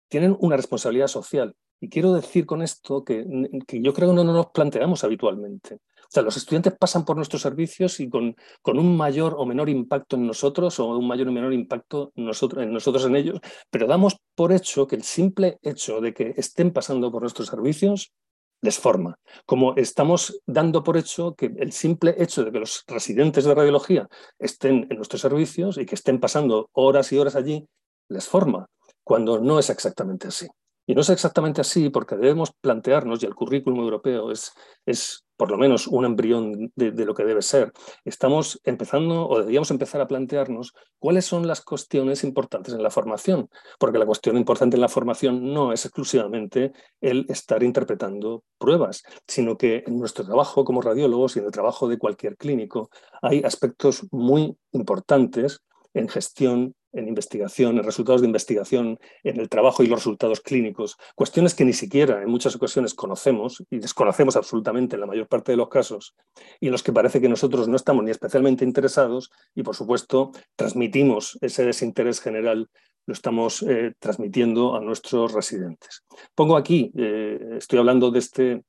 [0.08, 1.56] tienen una responsabilidad social.
[1.80, 3.26] Y quiero decir con esto que,
[3.68, 5.76] yo creo que no nos planteamos habitualmente.
[5.76, 9.70] O sea, los estudiantes pasan por nuestros servicios y con, con, un mayor o menor
[9.70, 13.40] impacto en nosotros o un mayor o menor impacto nosotros, en nosotros en ellos,
[13.70, 18.14] pero damos por hecho que el simple hecho de que estén pasando por nuestros servicios
[18.62, 19.20] les forma.
[19.46, 24.08] Como estamos dando por hecho que el simple hecho de que los residentes de radiología
[24.40, 27.68] estén en nuestros servicios y que estén pasando horas y horas allí
[28.08, 28.70] les forma
[29.06, 30.48] cuando no es exactamente así.
[30.88, 34.52] Y no es exactamente así porque debemos plantearnos, y el currículum europeo es,
[34.86, 39.72] es por lo menos un embrión de, lo que debe ser, estamos empezando o deberíamos
[39.72, 43.50] empezar a plantearnos cuáles son las cuestiones importantes en la formación,
[43.80, 49.58] porque la cuestión importante en la formación no es exclusivamente el estar interpretando pruebas, sino
[49.58, 52.90] que en nuestro trabajo como radiólogos y en el trabajo de cualquier clínico
[53.22, 55.62] hay aspectos muy importantes
[55.94, 60.98] en gestión en investigación, en resultados de investigación, en el trabajo y los resultados clínicos,
[61.16, 65.52] cuestiones que ni siquiera en muchas ocasiones conocemos y desconocemos absolutamente en la mayor parte
[65.52, 66.16] de los casos,
[66.60, 70.32] y en los que parece que nosotros no estamos ni especialmente interesados y, por supuesto,
[70.56, 72.70] transmitimos ese desinterés general
[73.08, 76.04] lo estamos eh, transmitiendo a nuestros residentes.
[76.34, 78.64] Pongo aquí, eh, estoy hablando de, este,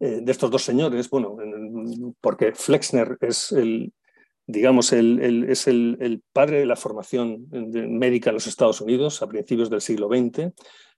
[0.00, 1.36] eh, de estos dos señores, bueno,
[2.20, 3.92] porque Flexner es el,
[4.48, 9.82] digamos, es el, padre de la formación médica en los Estados Unidos a principios del
[9.82, 10.52] siglo XX.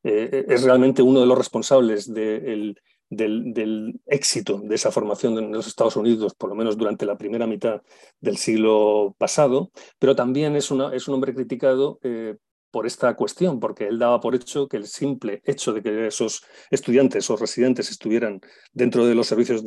[0.04, 2.76] Eh, es realmente uno de los responsables del,
[4.06, 7.82] éxito de esa formación en los Estados Unidos, por lo menos durante la primera mitad
[8.20, 12.36] del siglo pasado, pero también es, un hombre criticado eh,
[12.70, 16.44] por esta cuestión, porque él daba por hecho que el simple hecho de que esos
[16.70, 18.40] estudiantes o residentes estuvieran
[18.72, 19.64] dentro de los servicios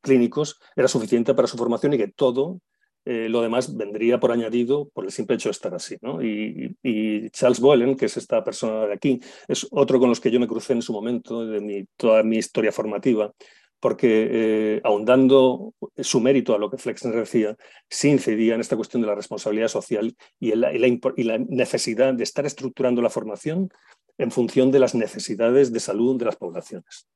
[0.00, 2.60] clínicos era suficiente para su formación y que todo
[3.04, 5.96] eh, lo demás vendría por añadido por el simple hecho de estar así.
[6.22, 10.40] Y, Charles Boylan, que es esta persona de aquí, es otro con los que yo
[10.40, 13.32] me crucé en su momento, de toda mi historia formativa,
[13.80, 17.56] porque eh, ahondando su mérito a lo que Flexner decía,
[17.88, 23.00] sí incidía en esta cuestión de la responsabilidad social y la necesidad de estar estructurando
[23.00, 23.70] la formación
[24.18, 27.08] en función de las necesidades de salud de las poblaciones.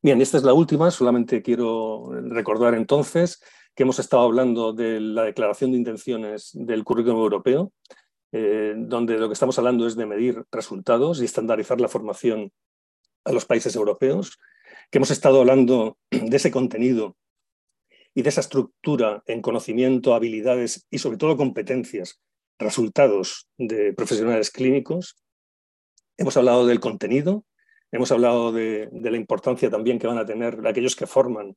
[0.00, 3.42] Bien, esta es la última, solamente quiero recordar entonces
[3.78, 7.72] que hemos estado hablando de la declaración de intenciones del currículum europeo,
[8.32, 12.50] eh, donde lo que estamos hablando es de medir resultados y estandarizar la formación
[13.24, 14.36] a los países europeos,
[14.90, 17.16] que hemos estado hablando de ese contenido
[18.14, 22.20] y de esa estructura en conocimiento, habilidades y sobre todo competencias,
[22.58, 25.22] resultados de profesionales clínicos.
[26.16, 27.44] Hemos hablado del contenido,
[27.92, 31.54] hemos hablado de, de la importancia también que van a tener aquellos que forman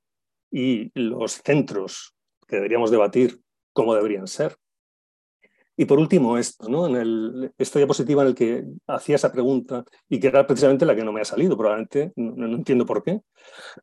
[0.51, 2.13] y los centros
[2.47, 3.39] que deberíamos debatir
[3.73, 4.55] cómo deberían ser.
[5.77, 6.85] Y por último, esto, ¿no?
[6.85, 10.95] en el, esta diapositiva en el que hacía esa pregunta y que era precisamente la
[10.95, 13.21] que no me ha salido, probablemente, no, entiendo por qué,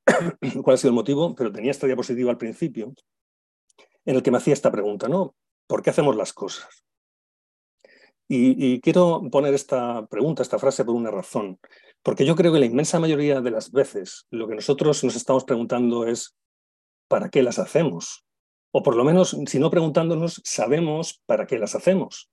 [0.62, 2.92] cuál ha sido el motivo, pero tenía esta diapositiva al principio
[4.04, 5.34] en el que me hacía esta pregunta, ¿no?
[5.66, 6.84] ¿Por qué hacemos las cosas?
[8.30, 11.58] Y, quiero poner esta pregunta, esta frase, por una razón.
[12.02, 15.44] Porque yo creo que la inmensa mayoría de las veces lo que nosotros nos estamos
[15.44, 16.36] preguntando es
[17.08, 18.24] ¿para qué las hacemos?
[18.70, 22.30] O por lo menos, si no preguntándonos, sabemos para qué las hacemos.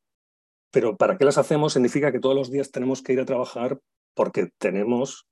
[0.71, 3.79] Pero para qué las hacemos significa que todos los días tenemos que ir a trabajar
[4.13, 5.25] porque tenemos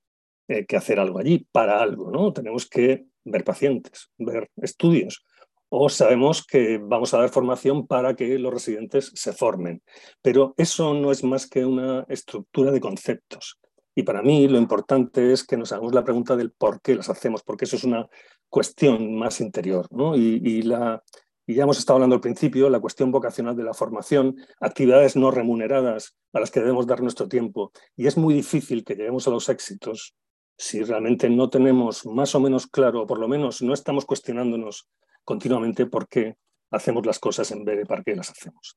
[0.48, 2.32] eh, que hacer algo allí, para algo, ¿no?
[2.32, 5.24] Tenemos que ver pacientes, ver estudios,
[5.68, 9.82] o sabemos que vamos a dar formación para que los residentes se formen.
[10.22, 13.58] Pero eso no es más que una estructura de conceptos.
[13.94, 17.08] Y para mí lo importante es que nos hagamos la pregunta del por qué las
[17.08, 18.08] hacemos, porque eso es una
[18.48, 19.86] cuestión más interior.
[20.16, 21.02] Y, la,
[21.46, 25.30] y ya hemos estado hablando al principio, la cuestión vocacional de la formación, actividades no
[25.30, 27.70] remuneradas a las que debemos dar nuestro tiempo.
[27.96, 30.14] Y es muy difícil que lleguemos a los éxitos
[30.56, 34.88] si realmente no tenemos más o menos claro, o por lo menos no estamos cuestionándonos
[35.24, 36.36] continuamente por qué
[36.70, 38.76] hacemos las cosas en vez de para qué las hacemos.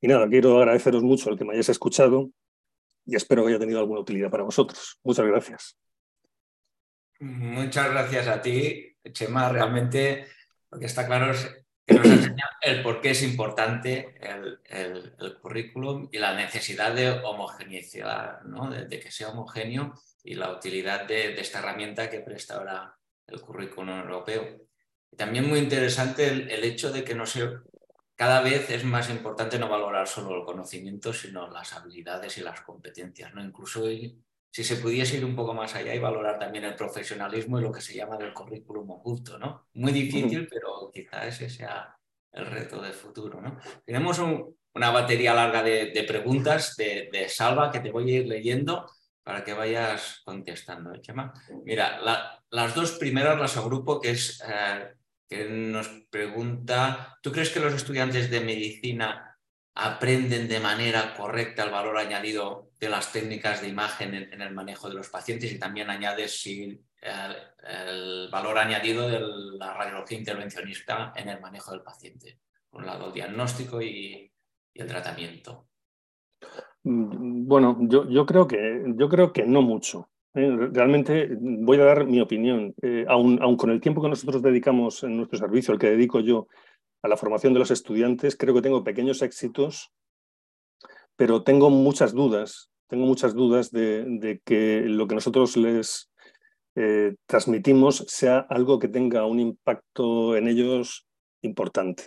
[0.00, 2.30] Y nada, quiero agradeceros mucho el que me hayáis escuchado
[3.06, 4.98] y espero que haya tenido alguna utilidad para vosotros.
[5.02, 5.76] Muchas gracias.
[7.20, 9.48] Muchas gracias a ti, Chema.
[9.48, 10.26] Realmente
[10.70, 11.48] lo que está claro es
[11.86, 18.40] que nos enseña el por qué es importante el, currículum y la necesidad de homogeneidad,
[18.88, 19.92] de, que sea homogéneo
[20.24, 22.96] y la utilidad de, esta herramienta que presta ahora
[23.26, 24.62] el currículum europeo.
[25.16, 27.48] También muy interesante el, hecho de que no sé,
[28.16, 32.60] cada vez es más importante no valorar solo el conocimiento, sino las habilidades y las
[32.60, 33.34] competencias.
[33.34, 33.42] ¿no?
[33.42, 33.84] Incluso
[34.50, 37.72] si se pudiese ir un poco más allá y valorar también el profesionalismo y lo
[37.72, 39.38] que se llama del currículum oculto.
[39.38, 39.68] ¿no?
[39.74, 41.96] Muy difícil, pero quizá ese sea
[42.32, 43.40] el reto del futuro.
[43.40, 43.58] ¿no?
[43.84, 48.86] Tenemos una batería larga de, preguntas de, Salva que te voy a ir leyendo
[49.22, 51.32] para que vayas contestando, ¿eh, Chema.
[51.64, 52.00] Mira,
[52.50, 54.94] las dos primeras las agrupo, que es eh,
[55.32, 59.38] que nos pregunta, ¿tú crees que los estudiantes de medicina
[59.74, 64.90] aprenden de manera correcta el valor añadido de las técnicas de imagen en, el manejo
[64.90, 69.20] de los pacientes y también añades si el, valor añadido de
[69.58, 74.30] la radiología intervencionista en el manejo del paciente, por un lado diagnóstico y,
[74.74, 75.68] el tratamiento?
[76.82, 80.10] Mm, bueno, yo, yo, creo que, yo creo que no mucho.
[80.34, 82.74] Eh, realmente voy a dar mi opinión.
[82.82, 86.48] Eh, aun, con el tiempo que nosotros dedicamos en nuestro servicio, el que dedico yo
[87.02, 89.92] a la formación de los estudiantes, creo que tengo pequeños éxitos,
[91.16, 92.70] pero tengo muchas dudas.
[92.88, 96.10] Tengo muchas dudas de, que lo que nosotros les
[96.74, 101.06] eh, transmitimos sea algo que tenga un impacto en ellos
[101.42, 102.04] importante.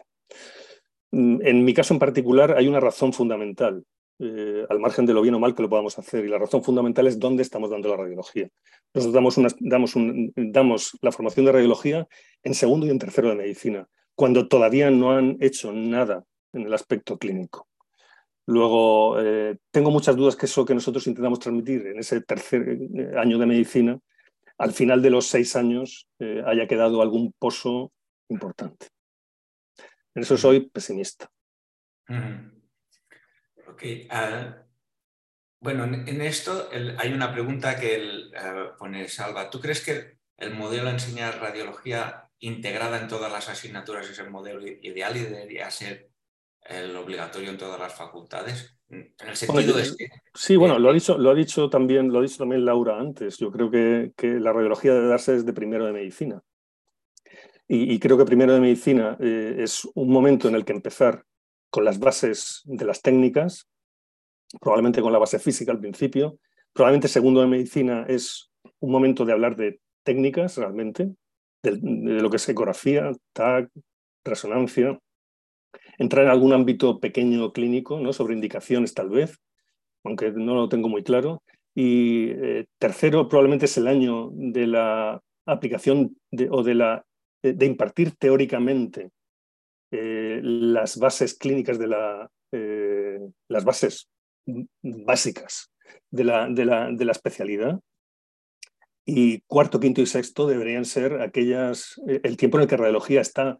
[1.11, 3.83] Mm, en mi caso en particular hay una razón fundamental
[4.19, 6.25] eh, al margen de lo bien o mal que lo podamos hacer.
[6.25, 8.49] Y la razón fundamental es dónde estamos dando la radiología.
[8.93, 9.93] Nosotros damos, damos,
[10.35, 12.07] damos la formación de radiología
[12.43, 16.73] en segundo y en tercero de medicina, cuando todavía no han hecho nada en el
[16.73, 17.67] aspecto clínico.
[18.47, 23.11] Luego, eh, tengo muchas dudas que eso que nosotros intentamos transmitir en ese tercer eh,
[23.17, 23.99] año de medicina,
[24.57, 26.07] al final de los seis años
[26.45, 27.91] haya quedado algún pozo
[28.29, 28.87] importante.
[30.13, 31.29] En eso soy pesimista.
[34.09, 34.63] Ah,
[35.59, 39.49] bueno, en, esto hay una pregunta que ah, pone Salva.
[39.49, 44.29] ¿Tú crees que el modelo de enseñar radiología integrada en todas las asignaturas es el
[44.29, 46.09] modelo ideal y debería ser
[46.61, 48.75] el obligatorio en todas las facultades?
[48.89, 49.75] En el sentido
[50.33, 53.37] Sí, bueno, lo ha, dicho, lo ha dicho también, lo ha dicho también Laura antes.
[53.37, 56.41] Yo creo que, la radiología debe darse desde primero de medicina.
[57.67, 61.25] Y, creo que primero de medicina eh, es un momento en el que empezar
[61.75, 63.67] con las bases de las técnicas,
[64.61, 66.39] probablemente con la base física al principio.
[66.71, 68.49] Probablemente segundo de medicina es
[68.79, 71.13] un momento de hablar de técnicas realmente,
[71.61, 73.69] de, lo que es ecografía, TAC,
[74.23, 74.97] resonancia,
[75.97, 78.13] entrar en algún ámbito pequeño clínico, ¿no?
[78.13, 79.37] sobre indicaciones tal vez,
[80.05, 81.43] aunque no lo tengo muy claro.
[81.73, 86.15] Y eh, tercero, probablemente es el año de la aplicación
[86.51, 87.05] o de, la,
[87.43, 89.11] de impartir teóricamente
[89.91, 94.09] eh, las bases clínicas de la, eh, las bases
[94.81, 95.71] básicas
[96.09, 97.79] de la, de, la, de la, especialidad.
[99.05, 103.21] Y cuarto, quinto y sexto deberían ser aquellas, eh, el tiempo en el que radiología
[103.21, 103.59] está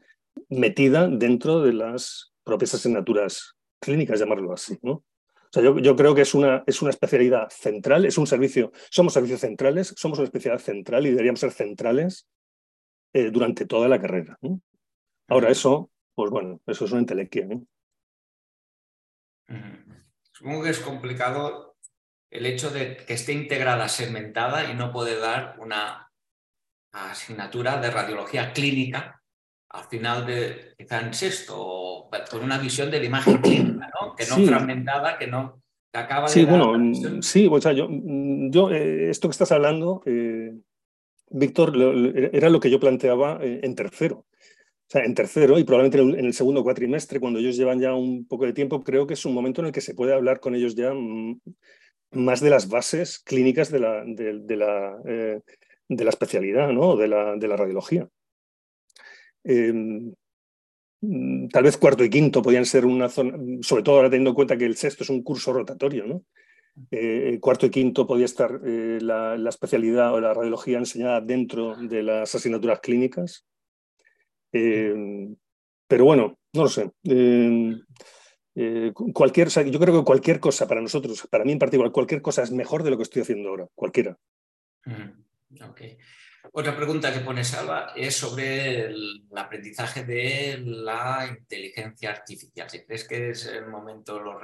[0.49, 4.78] metida dentro de las propias asignaturas clínicas, llamarlo así.
[4.82, 4.91] ¿no?
[4.91, 8.71] O sea, yo, yo, creo que es una, es una especialidad central, es un servicio,
[8.89, 12.28] somos servicios centrales, somos una especialidad central y deberíamos ser centrales
[13.32, 14.38] durante toda la carrera.
[15.30, 17.47] Ahora, eso pues bueno, eso es una intelequia.
[20.32, 21.78] Supongo que es complicado
[22.32, 26.11] el hecho de que esté integrada, segmentada y no puede dar una
[26.91, 29.22] asignatura de radiología clínica
[29.70, 34.16] al final de quizá en sexto, con una visión de la imagen clínica, ¿no?
[34.16, 35.61] que no fragmentada, que no
[35.91, 36.74] que acaba sí, bueno,
[37.22, 40.53] sí, o sea, yo, yo eh, esto que estás hablando, eh,
[41.30, 41.74] Víctor,
[42.34, 44.26] era lo que yo planteaba eh, en tercero.
[44.88, 48.28] O sea, en tercero y probablemente en el segundo cuatrimestre, cuando ellos llevan ya un
[48.28, 50.54] poco de tiempo, creo que es un momento en el que se puede hablar con
[50.54, 51.40] ellos ya mm,
[52.12, 55.42] más de las bases clínicas de la, de, la, eh,
[55.88, 56.96] de la especialidad, ¿no?
[56.96, 58.08] de, la, de la radiología.
[59.44, 60.14] Em,
[61.52, 64.58] tal vez cuarto y quinto podían ser una zona, sobre todo ahora teniendo en cuenta
[64.58, 66.24] que el sexto es un curso rotatorio, ¿no?
[66.92, 72.04] Eh, cuarto y quinto podía estar eh, la, especialidad o la radiología enseñada dentro de
[72.04, 73.46] las asignaturas clínicas.
[74.56, 75.36] Em,
[75.86, 76.89] pero bueno, no lo sé.
[77.03, 77.78] Em,
[78.56, 82.41] eh, cualquier, yo creo que cualquier cosa para nosotros, para mí en particular, cualquier cosa
[82.41, 84.18] es mejor de lo que estoy haciendo ahora, cualquiera.
[86.53, 92.70] Otra pregunta que pone Salva es sobre el, aprendizaje de la inteligencia artificial.
[92.70, 94.36] Si crees que es el momento, los,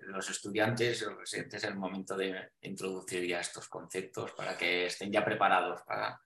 [0.00, 5.24] los estudiantes, los residentes, el momento de introducir ya estos conceptos para que estén ya
[5.24, 6.20] preparados para,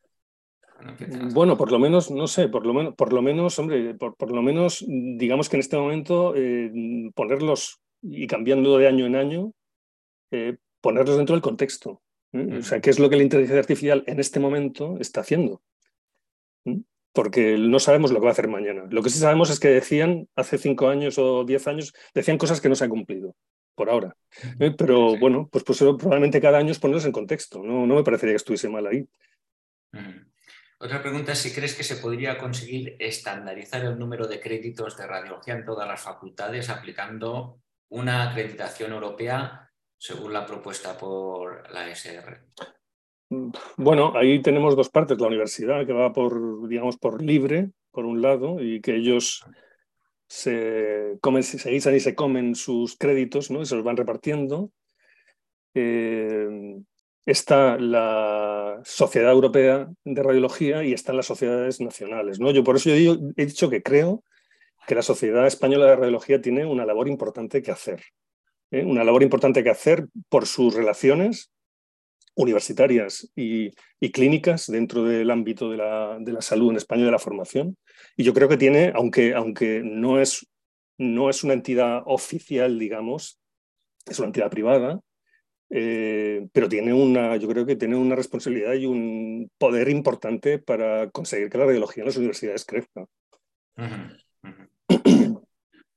[1.32, 4.42] bueno, por lo menos, no sé, por lo menos, por lo menos hombre, por, lo
[4.42, 6.70] menos, digamos que en este momento eh,
[7.14, 9.52] ponerlos y cambiando de año en año,
[10.30, 12.02] eh, ponerlos dentro del contexto.
[12.32, 12.58] ¿eh?
[12.58, 15.62] O sea, ¿qué es lo que la inteligencia artificial en este momento está haciendo?
[17.12, 18.86] Porque no sabemos lo que va a hacer mañana.
[18.90, 22.60] Lo que sí sabemos es que decían hace cinco años o diez años, decían cosas
[22.60, 23.34] que no se han cumplido
[23.74, 24.16] por ahora.
[24.76, 27.62] Pero bueno, pues, pues probablemente cada año es ponerlos en contexto.
[27.62, 29.06] No, no me parecería que estuviese mal ahí.
[30.78, 35.06] Otra pregunta es si crees que se podría conseguir estandarizar el número de créditos de
[35.06, 42.42] radiología en todas las facultades aplicando una acreditación europea según la propuesta por la SR.
[43.76, 45.18] Bueno, ahí tenemos dos partes.
[45.18, 49.44] La universidad que va por, digamos, por libre, por un lado, y que ellos
[50.28, 53.62] se, comen, se y se comen sus créditos, ¿no?
[53.62, 54.70] Y se los van repartiendo.
[55.74, 56.76] Eh,
[57.26, 62.38] está la Sociedad Europea de Radiología y están las sociedades nacionales.
[62.38, 62.50] ¿no?
[62.50, 64.22] Yo por eso he dicho que creo
[64.86, 68.02] que la Sociedad Española de Radiología tiene una labor importante que hacer.
[68.70, 68.84] ¿eh?
[68.84, 71.50] Una labor importante que hacer por sus relaciones
[72.36, 73.70] universitarias y,
[74.12, 77.78] clínicas dentro del ámbito de la, de la, salud en España y de la formación.
[78.16, 80.46] Y yo creo que tiene, aunque, aunque no, es,
[80.98, 83.40] no es una entidad oficial, digamos,
[84.04, 85.00] es una entidad privada,
[85.76, 91.10] eh, pero tiene una, yo creo que tiene una responsabilidad y un poder importante para
[91.10, 93.06] conseguir que la radiología en las universidades crezca.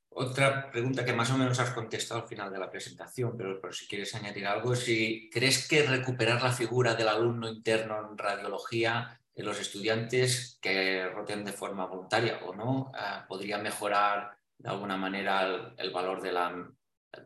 [0.10, 3.72] Otra pregunta que más o menos has contestado al final de la presentación, pero, pero,
[3.72, 9.22] si quieres añadir algo, si crees que recuperar la figura del alumno interno en radiología
[9.36, 14.98] en los estudiantes que roten de forma voluntaria o no, eh, podría mejorar de alguna
[14.98, 16.68] manera el valor de la,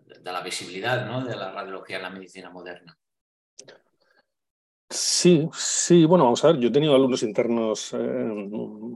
[0.06, 1.24] de la visibilidad ¿no?
[1.26, 2.98] de la radiología en la medicina moderna.
[4.90, 8.30] Sí, sí, bueno, vamos a ver, yo he tenido alumnos internos eh,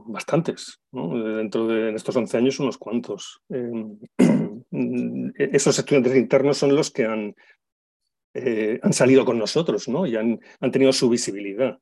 [0.08, 3.40] bastantes, dentro de estos 11 años unos cuantos.
[3.48, 3.96] Eh,
[5.36, 7.34] esos estudiantes internos son los que han,
[8.34, 10.06] eh, han salido con nosotros ¿no?
[10.06, 11.78] y han, han tenido su visibilidad.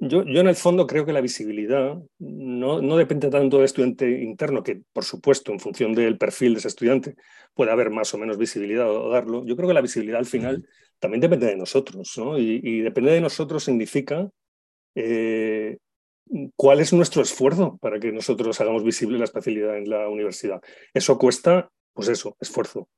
[0.00, 4.62] Yo, en el fondo creo que la visibilidad no, no, depende tanto del estudiante interno,
[4.62, 7.16] que por supuesto en función del perfil de ese estudiante
[7.52, 9.44] puede haber más o menos visibilidad o darlo.
[9.44, 10.68] Yo creo que la visibilidad al final
[11.00, 12.38] también depende de nosotros, ¿no?
[12.38, 14.30] Y, depende de nosotros significa
[14.94, 15.78] eh,
[16.54, 20.60] cuál es nuestro esfuerzo para que nosotros hagamos visible la especialidad en la universidad.
[20.94, 22.88] Eso cuesta, pues eso, esfuerzo.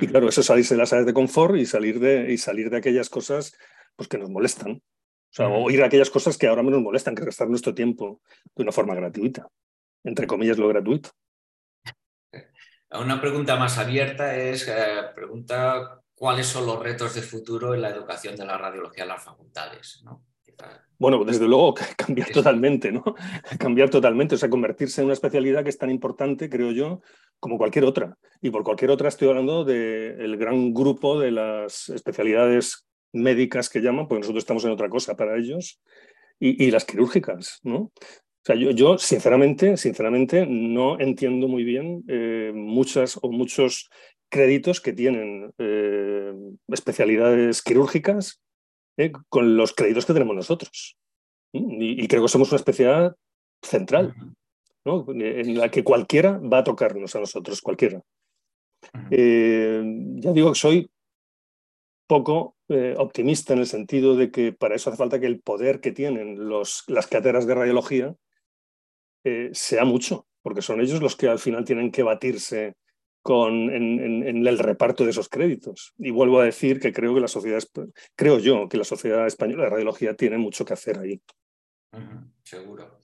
[0.00, 2.70] Y claro, eso es salirse de las áreas de confort y salir de, y salir
[2.70, 3.52] de aquellas cosas
[3.96, 4.80] pues, que nos molestan.
[5.32, 8.20] O sea, oír aquellas cosas que ahora menos molestan, que gastar nuestro tiempo
[8.54, 9.48] de una forma gratuita.
[10.04, 11.08] Entre comillas, lo gratuito.
[12.90, 14.74] Una pregunta más abierta es, eh,
[15.14, 19.24] pregunta cuáles son los retos de futuro en la educación de la radiología en las
[19.24, 20.04] facultades.
[20.98, 23.02] Bueno, desde luego cambiar totalmente, ¿no?
[23.58, 27.00] Cambiar totalmente, o sea, convertirse en una especialidad que es tan importante, creo yo,
[27.40, 28.18] como cualquier otra.
[28.42, 34.08] Y por cualquier otra estoy hablando del gran grupo de las especialidades médicas que llaman,
[34.08, 35.80] porque nosotros estamos en otra cosa para ellos,
[36.44, 37.76] y, las quirúrgicas, ¿no?
[37.76, 43.88] O sea, yo, yo, sinceramente, sinceramente no entiendo muy bien eh, muchas o muchos
[44.28, 46.32] créditos que tienen eh,
[46.66, 48.42] especialidades quirúrgicas
[48.96, 50.98] eh, con los créditos que tenemos nosotros.
[51.52, 53.14] Y, creo que somos una especialidad
[53.62, 54.14] central,
[54.84, 55.06] ¿no?
[55.08, 58.02] en la que cualquiera va a tocarnos a nosotros, cualquiera.
[59.10, 60.90] ya digo que soy
[62.08, 65.80] poco eh, optimista en el sentido de que para eso hace falta que el poder
[65.80, 68.14] que tienen los, las cátedras de radiología
[69.24, 72.74] eh, sea mucho, porque son ellos los que al final tienen que batirse
[73.22, 75.94] con, en, el reparto de esos créditos.
[75.98, 77.62] Y vuelvo a decir que creo que la sociedad,
[78.16, 81.22] creo yo que la Sociedad Española de Radiología tiene mucho que hacer ahí.
[82.42, 83.00] seguro.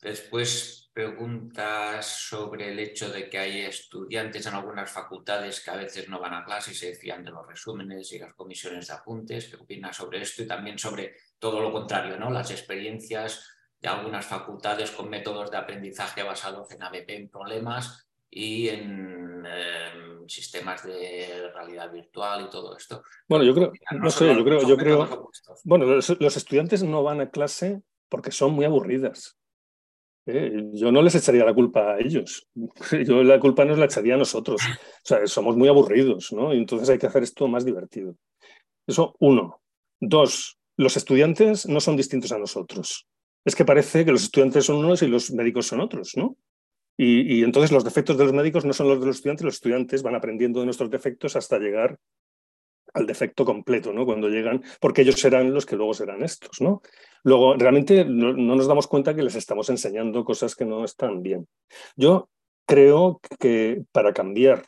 [0.00, 6.10] Después preguntas sobre el hecho de que hay estudiantes en algunas facultades que a veces
[6.10, 9.48] no van a clase y se fían de los resúmenes y las comisiones de apuntes.
[9.48, 10.42] ¿Qué opinas sobre esto?
[10.42, 12.30] Y también sobre todo lo contrario, ¿no?
[12.30, 13.48] las experiencias
[13.80, 20.28] de algunas facultades con métodos de aprendizaje basados en ABP en problemas y en em,
[20.28, 23.02] sistemas de realidad virtual y todo esto.
[23.26, 25.30] Bueno, yo creo, no, sé, yo creo, yo creo,
[25.64, 27.80] bueno, los, estudiantes no van a clase
[28.10, 29.39] porque son muy aburridas.
[30.30, 30.70] ¿Eh?
[30.72, 32.48] Yo no les echaría la culpa a ellos.
[33.06, 34.60] Yo la culpa nos la echaría a nosotros.
[34.62, 36.54] O sea, somos muy aburridos, ¿no?
[36.54, 38.16] Y entonces hay que hacer esto más divertido.
[38.86, 39.60] Eso, uno.
[40.00, 43.06] Dos, los estudiantes no son distintos a nosotros.
[43.44, 46.36] Es que parece que los estudiantes son unos y los médicos son otros, ¿no?
[47.02, 50.02] Y, entonces los defectos de los médicos no son los de los estudiantes, los estudiantes
[50.02, 51.98] van aprendiendo de nuestros defectos hasta llegar
[52.94, 54.04] al defecto completo, ¿no?
[54.04, 56.82] Cuando llegan, porque ellos serán los que luego serán estos, ¿no?
[57.22, 61.46] Luego, realmente no, nos damos cuenta que les estamos enseñando cosas que no están bien.
[61.96, 62.28] Yo
[62.66, 64.64] creo que para cambiar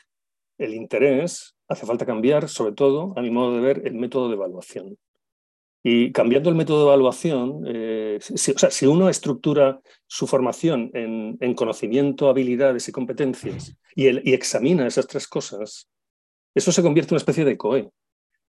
[0.59, 4.35] el interés hace falta cambiar, sobre todo, a mi modo de ver, el método de
[4.35, 4.99] evaluación.
[5.85, 10.91] Y cambiando el método de evaluación, eh, si, o sea, si, uno estructura su formación
[10.95, 15.89] en, conocimiento, habilidades y competencias y, y, examina esas tres cosas,
[16.55, 17.91] eso se convierte en una especie de COE.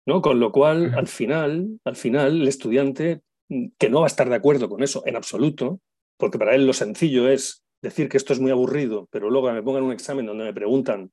[0.06, 0.22] ¿No?
[0.22, 4.28] Con lo cual, al final, al final, el estudiante mm, que no va a estar
[4.28, 5.80] de acuerdo con eso en absoluto,
[6.16, 9.62] porque para él lo sencillo es decir que esto es muy aburrido, pero luego me
[9.62, 11.12] pongan un examen donde me preguntan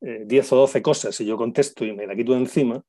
[0.00, 2.84] 10 eh, o 12 cosas y yo contesto y me la quito de encima,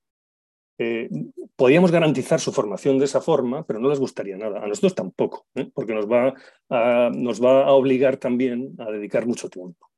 [0.82, 1.10] eh,
[1.58, 4.64] podríamos garantizar su formación de esa forma, pero no les gustaría nada.
[4.64, 5.70] A nosotros tampoco, ¿eh?
[5.74, 6.34] porque nos va,
[6.70, 9.92] a, nos va a obligar también a dedicar mucho tiempo.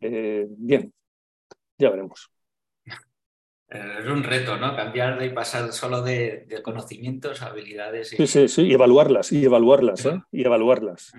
[0.00, 0.92] Eh, bien,
[1.78, 2.30] ya veremos.
[3.72, 4.76] Es un reto, ¿no?
[4.76, 8.12] Cambiar de pasar solo de, conocimientos habilidades.
[8.12, 8.16] Y...
[8.16, 11.12] Sí, sí, sí, y evaluarlas, y evaluarlas, y evaluarlas.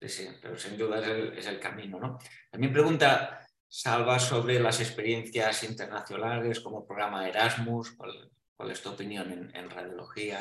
[0.00, 2.18] Sí, sí, pero sin duda es el, es el camino, ¿no?
[2.50, 7.96] También pregunta Salva sobre las experiencias internacionales como programa Erasmus.
[7.96, 10.38] ¿Cuál, es tu opinión en, radiología?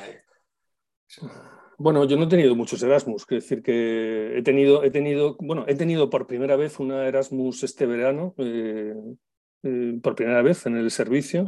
[1.78, 5.65] Bueno, yo no he tenido muchos Erasmus, es decir que he tenido, he tenido, bueno,
[5.67, 8.93] he tenido por primera vez una Erasmus este verano, eh,
[9.66, 11.45] eh, por primera vez en el servicio,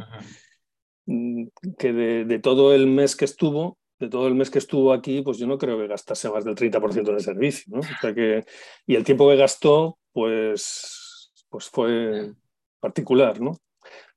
[1.06, 1.46] mm,
[1.78, 5.38] que de, todo el mes que estuvo, de todo el mes que estuvo aquí, pues
[5.38, 8.14] yo no creo que gastase más del 30% en el servicio, ¿no?
[8.14, 8.44] que,
[8.86, 11.08] y el tiempo que gastó, pues
[11.48, 12.32] pues fue
[12.80, 13.56] particular, ¿no?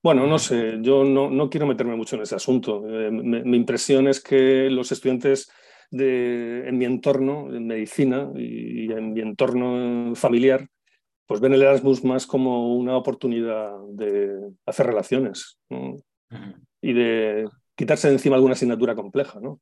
[0.04, 2.84] Bueno, no sé, yo no, no quiero meterme mucho en ese asunto.
[2.89, 5.52] Eh, mi impresión es que los estudiantes
[5.91, 10.68] de, en mi entorno, en medicina y en mi entorno familiar,
[11.26, 15.60] pues ven el Erasmus más como una oportunidad de hacer relaciones
[16.82, 19.60] y de quitarse de encima alguna asignatura compleja, ¿no?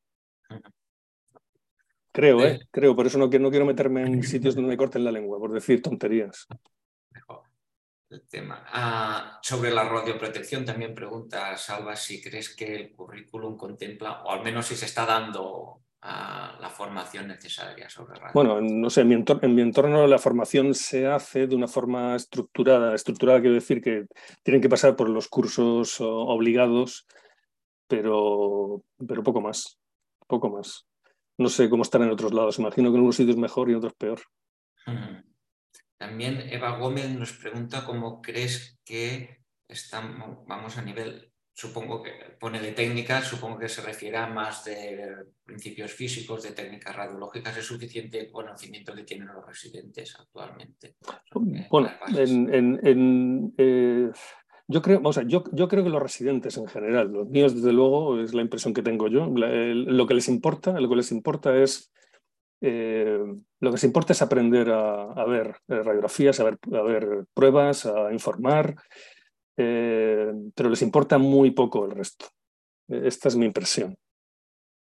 [2.12, 2.60] Creo, ¿eh?
[2.72, 5.52] Creo, por eso no, no quiero meterme en sitios donde me corten la lengua, por
[5.52, 6.48] decir tonterías
[8.10, 8.66] el tema.
[8.68, 14.44] Ah, sobre la radioprotección también pregunta Salva si crees que el currículum contempla, o al
[14.44, 18.32] menos si se está dando ah, la formación necesaria sobre radio.
[18.34, 21.68] Bueno, no sé, en mi, entorno, en mi, entorno, la formación se hace de una
[21.68, 22.96] forma estructurada.
[22.96, 24.06] Estructurada quiero decir que
[24.44, 27.06] tienen que pasar por los cursos obligados,
[27.88, 29.80] pero, pero poco más,
[30.28, 30.86] poco más.
[31.38, 32.60] No sé cómo están en otros lados.
[32.60, 34.22] Imagino que en unos sitios mejor y en otros peor.
[35.98, 41.29] También Eva Gómez nos pregunta cómo crees que estamos, vamos a nivel,
[41.60, 46.52] supongo que pone de técnicas, supongo que se refiere a más de principios físicos, de
[46.52, 50.96] técnicas radiológicas, ¿es suficiente el conocimiento que tienen los residentes actualmente?
[51.70, 54.10] Bueno, en, eh,
[54.70, 57.74] yo, creo, o sea, yo, yo, creo que los residentes en general, los míos desde
[57.74, 61.58] luego, es la impresión que tengo yo, lo que les importa, lo que les importa
[61.62, 61.92] es
[62.62, 63.20] eh,
[63.60, 68.14] lo que importa es aprender a, ver eh, radiografías, a ver, a ver, pruebas, a
[68.14, 68.76] informar,
[69.60, 72.28] eh, pero les importa muy poco el resto.
[72.88, 73.96] Esta es mi impresión.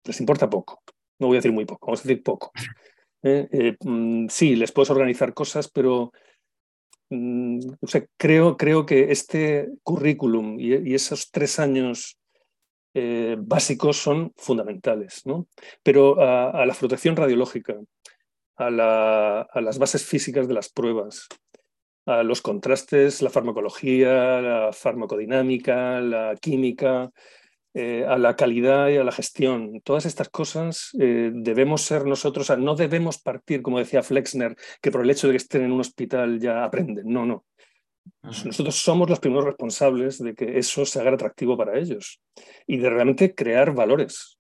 [0.05, 0.83] Les importa poco.
[1.19, 2.53] No voy a decir muy poco, vamos a decir poco.
[3.21, 6.13] Mm, sí, les puedes organizar cosas, pero
[7.11, 7.59] mm,
[8.17, 12.19] creo, creo que este currículum y, y esos tres años
[12.95, 15.47] eh, básicos son fundamentales, ¿no?
[15.83, 17.77] Pero a, la protección radiológica,
[18.57, 21.29] a, las bases físicas de las pruebas,
[22.25, 27.11] los contrastes, la farmacología, la farmacodinámica, la química,
[27.75, 29.81] eh, a la calidad y a la gestión.
[29.85, 35.03] Todas estas cosas eh, debemos ser nosotros, no debemos partir, como decía Flexner, que por
[35.03, 37.07] el hecho de que estén en un hospital ya aprenden.
[37.07, 37.45] No, no.
[38.23, 42.21] Nosotros somos los primeros responsables de que eso se haga atractivo para ellos
[42.67, 44.39] y de realmente crear valores.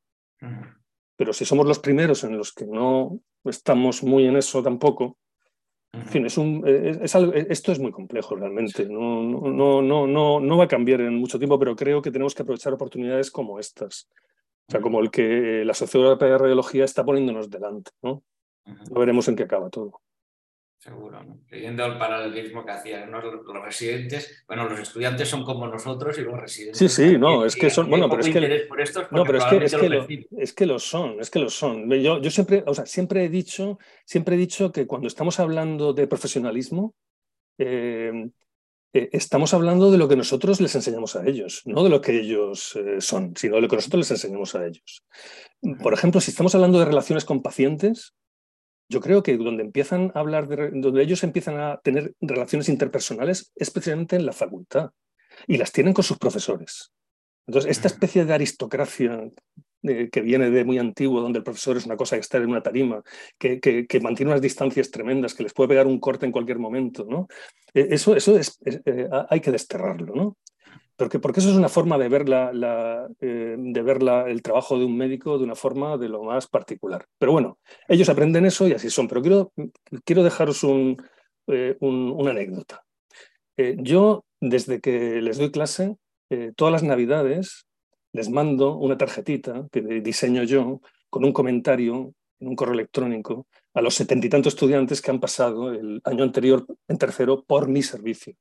[1.16, 5.18] pero si somos los primeros en los que no estamos muy en eso tampoco,
[5.92, 8.86] en fin, es un, es, esto es muy complejo realmente.
[8.86, 12.34] No, no, no, no, no va a cambiar en mucho tiempo, pero creo que tenemos
[12.34, 14.08] que aprovechar oportunidades como estas.
[14.68, 17.90] O sea, como el que la Sociedad Europea de Radiología está poniéndonos delante.
[18.02, 18.22] ¿no?
[18.90, 20.02] veremos en qué acaba todo.
[20.78, 21.40] Seguro, ¿no?
[21.50, 23.24] Leyendo el paralelismo que hacían los,
[23.64, 26.78] residentes, bueno, los estudiantes son como nosotros y los residentes.
[26.78, 28.68] Sí, sí, no, es que son, bueno, pero es que,
[29.10, 30.06] no, pero es que, es que, lo,
[30.38, 31.90] es que lo son, es que lo son.
[31.90, 35.92] Yo, yo siempre, o sea, siempre he dicho, siempre he dicho que cuando estamos hablando
[35.92, 36.94] de profesionalismo,
[37.58, 38.30] eh,
[38.92, 42.20] eh, estamos hablando de lo que nosotros les enseñamos a ellos, no de lo que
[42.20, 45.04] ellos eh, son, sino de lo que nosotros les enseñamos a ellos.
[45.82, 48.14] Por ejemplo, si estamos hablando de relaciones con pacientes,
[48.88, 53.52] yo creo que donde empiezan a hablar, de, donde ellos empiezan a tener relaciones interpersonales
[53.54, 54.90] es precisamente en la facultad
[55.46, 56.92] y las tienen con sus profesores.
[57.46, 59.30] Entonces, esta especie de aristocracia
[59.82, 62.50] eh, que viene de muy antiguo, donde el profesor es una cosa que está en
[62.50, 63.02] una tarima,
[63.38, 67.06] que, que, mantiene unas distancias tremendas, que les puede pegar un corte en cualquier momento,
[67.08, 67.28] ¿no?
[67.72, 70.36] Eh, eso, eso es, eh, hay que desterrarlo, ¿no?
[70.98, 75.38] Porque, porque eso es una forma de ver, eh, de el trabajo de un médico
[75.38, 77.06] de una forma de lo más particular.
[77.18, 79.06] Pero bueno, ellos aprenden eso y así son.
[79.06, 79.52] Pero quiero,
[80.04, 80.96] quiero dejaros un,
[81.46, 82.84] eh, una anécdota.
[83.56, 85.96] Eh, yo, desde que les doy clase,
[86.56, 87.66] todas las navidades
[88.12, 93.80] les mando una tarjetita que diseño yo con un comentario en un correo electrónico a
[93.80, 97.82] los setenta y tantos estudiantes que han pasado el año anterior en tercero por mi
[97.82, 98.34] servicio,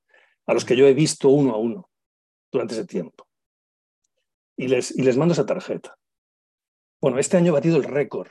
[0.48, 1.90] a los que yo he visto uno a uno
[2.52, 3.28] durante ese tiempo.
[4.56, 5.98] Y les, y les mando esa tarjeta.
[7.00, 8.30] Bueno, este año he batido el récord.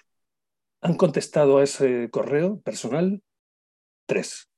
[0.81, 3.23] Han contestado a ese correo personal
[4.07, 4.49] tres.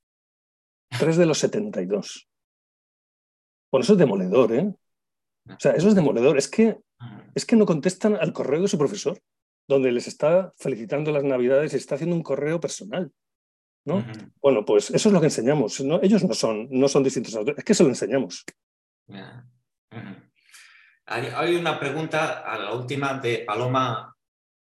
[0.99, 2.29] Tres de los 72.
[3.71, 4.75] Bueno, eso es demoledor, ¿eh?
[5.47, 6.39] O sea, eso es demoledor.
[6.39, 6.79] Es que,
[7.35, 9.19] es que no contestan al correo de su profesor,
[9.67, 13.13] donde les está felicitando las navidades y está haciendo un correo personal.
[13.85, 14.05] ¿no?
[14.41, 15.81] Bueno, pues eso es lo que enseñamos.
[16.03, 18.45] Ellos no son, no son distintos es que eso lo enseñamos.
[21.07, 24.15] Hay una pregunta, a la última, de Paloma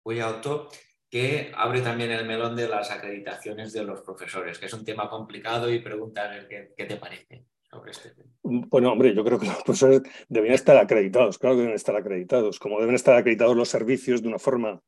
[0.04, 0.68] Auto,
[1.08, 5.08] que abre también el melón de las acreditaciones de los profesores, que es un tema
[5.08, 8.30] complicado y pregunta qué, qué te parece sobre este tema.
[8.42, 12.58] Bueno, hombre, yo creo que los profesores deberían estar acreditados, claro que deben estar acreditados,
[12.58, 14.80] como deben estar acreditados los servicios de una forma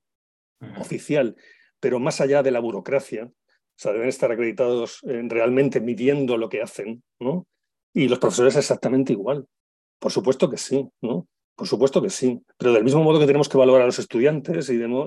[0.79, 1.37] oficial,
[1.79, 6.63] pero más allá de la burocracia, o sea, deben estar acreditados realmente midiendo lo que
[6.63, 7.47] hacen, ¿no?
[7.95, 9.47] Y los profesores exactamente igual.
[9.99, 11.27] Por supuesto que sí, ¿no?
[11.57, 14.69] Por supuesto que sí, pero del mismo modo que tenemos que valorar a los estudiantes
[14.71, 15.07] y, del mismo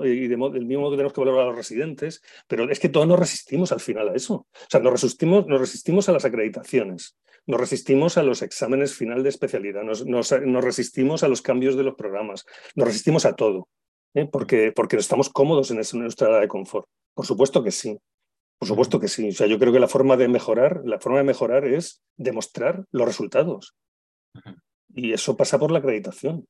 [0.80, 3.80] modo que tenemos que valorar a los residentes, pero es que todos nos resistimos al
[3.80, 4.34] final a eso.
[4.34, 9.22] O sea, nos resistimos, nos resistimos a las acreditaciones, nos resistimos a los exámenes final
[9.22, 10.30] de especialidad, nos,
[10.64, 13.68] resistimos a los cambios de los programas, nos resistimos a todo,
[14.14, 14.24] ¿eh?
[14.24, 16.88] porque, porque estamos cómodos en, en nuestra área de confort.
[17.12, 17.98] Por supuesto que sí.
[18.58, 19.28] Por supuesto que sí.
[19.28, 22.84] O sea, yo creo que la forma de mejorar, la forma de mejorar es demostrar
[22.90, 23.76] los resultados.
[24.94, 26.46] Y eso pasa por la acreditación.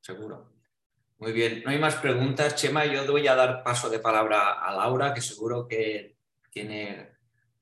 [0.00, 0.52] Seguro.
[1.18, 1.62] Muy bien.
[1.64, 2.54] No hay más preguntas.
[2.54, 6.16] Chema, yo voy a dar paso de palabra a Laura, que seguro que
[6.50, 7.14] tiene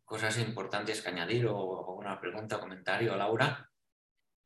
[0.04, 3.16] cosas importantes que añadir o alguna pregunta o comentario.
[3.16, 3.71] Laura.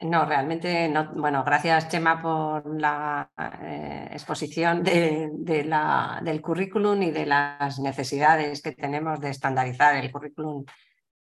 [0.01, 1.11] No, realmente no.
[1.15, 3.31] Bueno, gracias Chema por la
[3.63, 10.13] eh, exposición de, la, del currículum y de las necesidades que tenemos de estandarizar el
[10.13, 10.67] currículum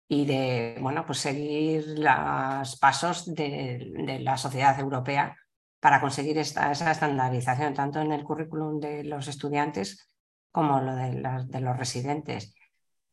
[0.08, 5.34] y de bueno, pues seguir los pasos de, la sociedad europea
[5.80, 10.10] para conseguir esta, esa estandarización, tanto en el currículum de los estudiantes
[10.52, 12.54] como lo de, de los residentes.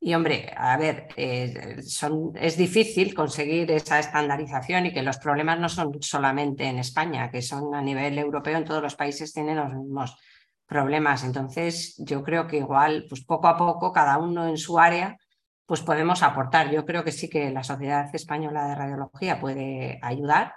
[0.05, 5.57] Y hombre, a ver, eh, son, es difícil conseguir esa estandarización y que los problemas
[5.61, 9.55] no son solamente en España, que son a nivel europeo, en todos los países tienen
[9.55, 10.17] los mismos
[10.65, 11.23] problemas.
[11.23, 15.17] Entonces, yo creo que igual, pues poco a poco, cada uno en su área,
[15.65, 16.69] pues podemos aportar.
[16.69, 20.53] Yo creo que sí que la Sociedad Española de Radiología puede ayudar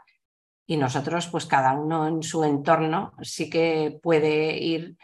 [0.66, 4.96] y nosotros, pues cada uno en su entorno, sí que puede ir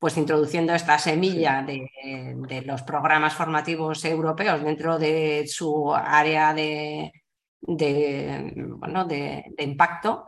[0.00, 7.12] pues introduciendo esta semilla de, los programas formativos europeos dentro de su área de,
[7.60, 10.24] bueno, de, impacto.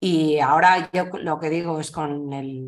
[0.00, 2.66] Y ahora yo lo que digo es con el,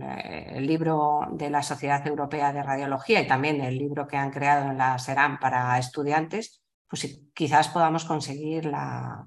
[0.67, 4.77] libro de la Sociedad Europea de Radiología y también el libro que han creado en
[4.77, 9.27] la SERAM para estudiantes, pues quizás podamos conseguir la,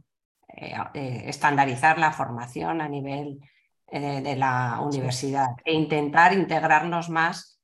[0.49, 3.39] eh, eh, estandarizar la formación a nivel
[3.89, 7.57] eh, de la universidad e intentar integrarnos más,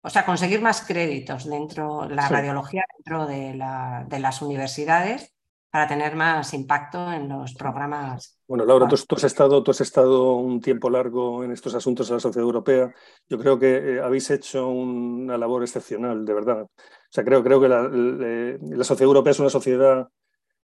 [0.00, 5.34] o sea, conseguir más créditos dentro de la radiología dentro de, la, de, las universidades
[5.68, 8.38] para tener más impacto en los programas.
[8.46, 12.14] Bueno, Laura, tú, has estado, tú has estado un tiempo largo en estos asuntos en
[12.14, 12.94] la sociedad europea.
[13.28, 16.62] Yo creo que eh, habéis hecho una labor excepcional, de verdad.
[16.62, 16.70] O
[17.10, 20.08] sea, creo, creo que la, la sociedad europea es una sociedad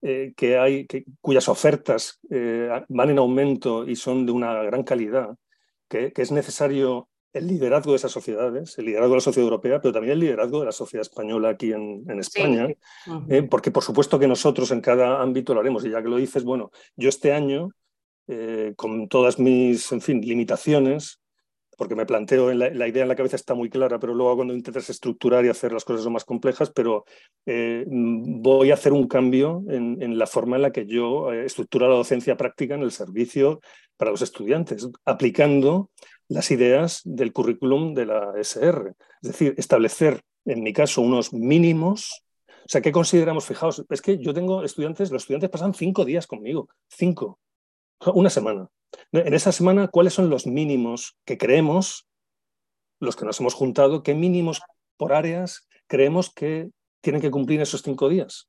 [0.01, 4.85] eh, que hay, que, cuyas ofertas eh, van en aumento y son de una gran
[4.85, 5.37] calidad,
[5.89, 9.93] que, es necesario el liderazgo de esas sociedades, el liderazgo de la sociedad europea, pero
[9.93, 12.69] también el liderazgo de la sociedad española aquí en, España,
[13.29, 15.85] eh, porque por supuesto que nosotros en cada ámbito lo haremos.
[15.85, 17.71] Y ya que lo dices, bueno, yo este año,
[18.77, 21.21] con todas mis, en fin, limitaciones,
[21.79, 24.53] porque me planteo, en la, idea en la cabeza está muy clara, pero luego cuando
[24.53, 27.05] intentas estructurar y hacer las cosas son más complejas, pero
[27.47, 31.89] eh, voy a hacer un cambio en, la forma en la que yo eh, estructuro
[31.89, 33.61] la docencia práctica en el servicio
[33.97, 35.91] para los estudiantes, aplicando
[36.27, 38.95] las ideas del currículum de la SR.
[39.23, 42.25] Es decir, establecer, en mi caso, unos mínimos.
[42.65, 43.47] O sea, ¿qué consideramos?
[43.47, 47.39] Fijaos, es que yo tengo estudiantes, los estudiantes pasan cinco días conmigo, cinco,
[48.15, 48.69] una semana.
[49.13, 52.07] En esa semana, ¿cuáles son los mínimos que creemos,
[53.01, 54.61] los que nos hemos juntado, qué mínimos
[54.97, 56.71] por áreas creemos que
[57.01, 58.49] tienen que cumplir esos cinco días?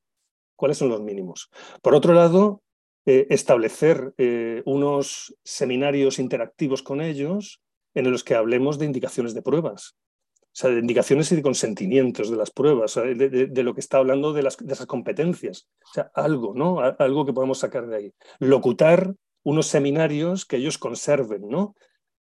[0.56, 1.50] ¿Cuáles son los mínimos?
[1.82, 2.62] Por otro lado,
[3.06, 7.62] eh, establecer eh, unos seminarios interactivos con ellos
[7.94, 9.96] en los que hablemos de indicaciones de pruebas.
[10.36, 14.34] O sea, de indicaciones y de consentimientos de las pruebas, de, lo que está hablando
[14.34, 15.68] de, las, de esas competencias.
[15.86, 16.80] O sea, algo, ¿no?
[16.82, 18.14] Algo que podemos sacar de ahí.
[18.40, 19.14] Locutar
[19.44, 21.76] unos seminarios que ellos conserven, ¿no?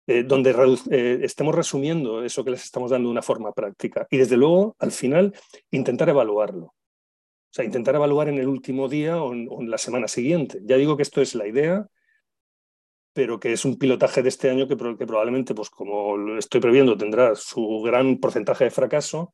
[0.07, 0.55] Eh, donde
[0.89, 4.07] eh, estemos resumiendo eso que les estamos dando de una forma práctica.
[4.09, 5.35] Y desde luego, al final,
[5.69, 6.65] intentar evaluarlo.
[6.65, 10.61] O sea, intentar evaluar en el último día o en, la semana siguiente.
[10.63, 11.87] Ya digo que esto es la idea,
[13.13, 16.97] pero que es un pilotaje de este año que, probablemente, pues como lo estoy previendo,
[16.97, 19.33] tendrá su gran porcentaje de fracaso,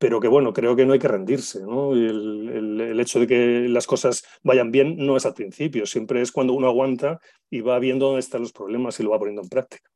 [0.00, 1.60] pero que bueno, creo que no hay que rendirse.
[1.60, 1.92] ¿no?
[1.92, 6.32] El, el, hecho de que las cosas vayan bien no es al principio, siempre es
[6.32, 7.20] cuando uno aguanta
[7.50, 9.90] y va viendo dónde están los problemas y lo va poniendo en práctica.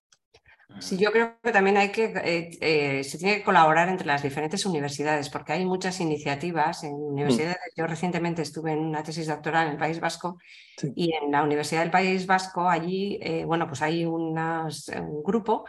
[0.79, 4.23] Sí, yo creo que también hay que, eh, eh, se tiene que colaborar entre las
[4.23, 7.57] diferentes universidades, porque hay muchas iniciativas en universidades.
[7.75, 7.81] Mm.
[7.81, 10.37] Yo recientemente estuve en una tesis doctoral en el País Vasco
[10.95, 14.35] y en la Universidad del País Vasco, allí, eh, bueno, pues hay un
[15.23, 15.65] grupo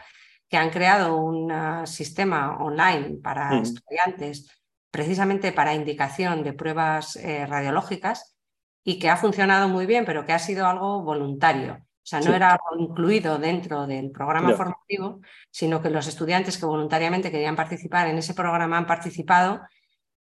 [0.50, 1.52] que han creado un
[1.88, 3.62] sistema online para mm.
[3.62, 4.50] estudiantes
[4.92, 8.38] precisamente para indicación de pruebas eh, radiológicas
[8.84, 11.74] y que ha funcionado muy bien, pero que ha sido algo voluntario.
[11.74, 17.32] O sea, no era incluido dentro del programa formativo, sino que los estudiantes que voluntariamente
[17.32, 19.62] querían participar en ese programa han participado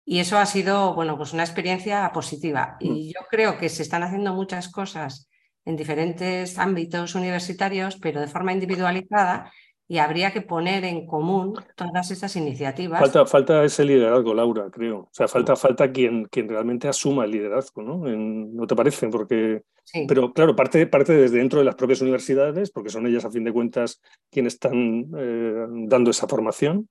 [0.04, 2.76] y eso ha sido, bueno, pues una experiencia positiva.
[2.80, 3.12] Y mm.
[3.12, 5.28] yo creo que se están haciendo muchas cosas
[5.64, 9.52] en diferentes ámbitos universitarios, pero de forma individualizada
[9.88, 13.00] y habría que poner en común todas esas iniciativas.
[13.00, 15.00] Falta, falta ese liderazgo, Laura, creo.
[15.00, 17.98] O sea, falta, falta quien, quien realmente asuma el liderazgo, ¿no?
[17.98, 19.08] ¿No te parece?
[19.08, 19.62] Porque,
[20.08, 23.44] Pero claro, parte, parte desde dentro de las propias universidades, porque son ellas, a fin
[23.44, 26.88] de cuentas, quienes están eh, dando esa formación.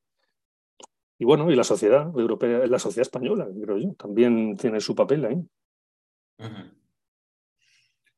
[1.17, 5.25] Y bueno, y la sociedad europea, la sociedad española, creo yo, también tiene su papel
[5.25, 5.37] ahí.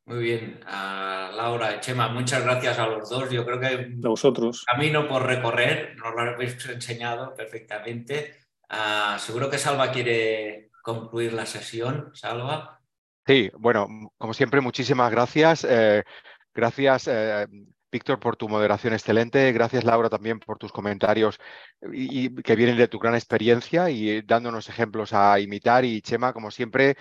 [0.05, 3.29] Muy bien, a Laura, Chema, muchas gracias a los dos.
[3.29, 4.65] Yo creo que a vosotros.
[4.65, 8.35] camino por recorrer, nos lo habéis enseñado perfectamente.
[8.67, 12.11] Ah, seguro que Salva quiere concluir la sesión.
[12.13, 12.81] Salva.
[13.25, 13.87] Sí, bueno,
[14.17, 15.65] como siempre, muchísimas gracias.
[15.69, 16.03] Eh,
[16.53, 17.47] gracias, eh,
[17.89, 19.53] Víctor, por tu moderación excelente.
[19.53, 21.39] Gracias, Laura, también por tus comentarios
[21.93, 25.85] y, que vienen de tu gran experiencia y dándonos ejemplos a imitar.
[25.85, 26.97] Y Chema, como siempre,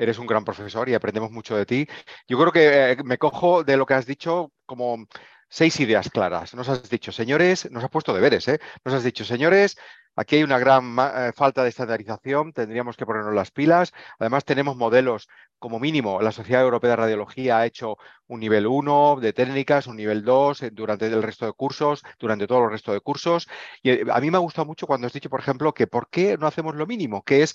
[0.00, 1.86] eres un gran profesor y aprendemos mucho de ti.
[2.26, 5.06] Yo creo que eh, me cojo de lo que has dicho como
[5.48, 6.54] seis ideas claras.
[6.54, 8.60] Nos has dicho, señores, nos has puesto deberes, ¿eh?
[8.84, 9.76] Nos has dicho, señores,
[10.16, 13.92] aquí hay una gran eh, falta de estandarización, tendríamos que ponernos las pilas.
[14.18, 15.28] Además, tenemos modelos,
[15.58, 19.96] como mínimo, la Sociedad Europea de Radiología ha hecho un nivel 1 de técnicas, un
[19.96, 23.48] nivel 2 eh, durante el resto de cursos, durante todo el resto de cursos.
[23.82, 26.38] Y a mí me ha gustado mucho cuando has dicho, por ejemplo, que por qué
[26.38, 27.54] no hacemos lo mínimo, que es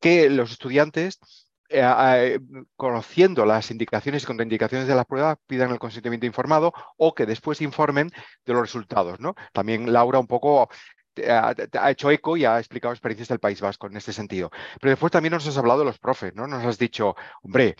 [0.00, 1.18] que los estudiantes
[1.68, 2.40] eh, eh,
[2.76, 7.60] conociendo las indicaciones y contraindicaciones de la prueba, pidan el consentimiento informado o que después
[7.60, 8.10] informen
[8.44, 9.20] de los resultados.
[9.20, 9.34] ¿no?
[9.52, 10.68] También Laura un poco
[11.28, 14.50] ha, hecho eco y ha explicado experiencias del País Vasco en este sentido.
[14.80, 16.46] Pero después también nos has hablado de los profes, ¿no?
[16.46, 17.76] Nos has dicho, hombre,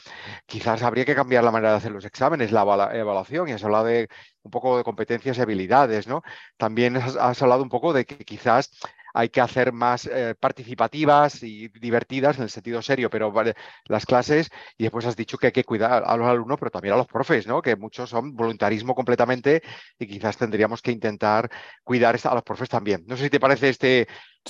[0.46, 2.62] quizás habría que cambiar la manera de hacer los exámenes, la
[2.92, 4.08] evaluación, y has hablado de
[4.42, 6.22] un poco de competencias y habilidades, ¿no?
[6.56, 8.70] También has, has hablado un poco de que quizás
[9.14, 13.54] hay que hacer más eh, participativas y divertidas en el sentido serio, pero vale,
[13.86, 16.94] las clases, y después has dicho que hay que cuidar a los alumnos, pero también
[16.94, 17.62] a los profes, ¿no?
[17.62, 19.62] que muchos son voluntarismo completamente
[19.98, 21.48] y quizás tendríamos que intentar
[21.84, 23.04] cuidar a los profes también.
[23.06, 24.08] No sé si te parece este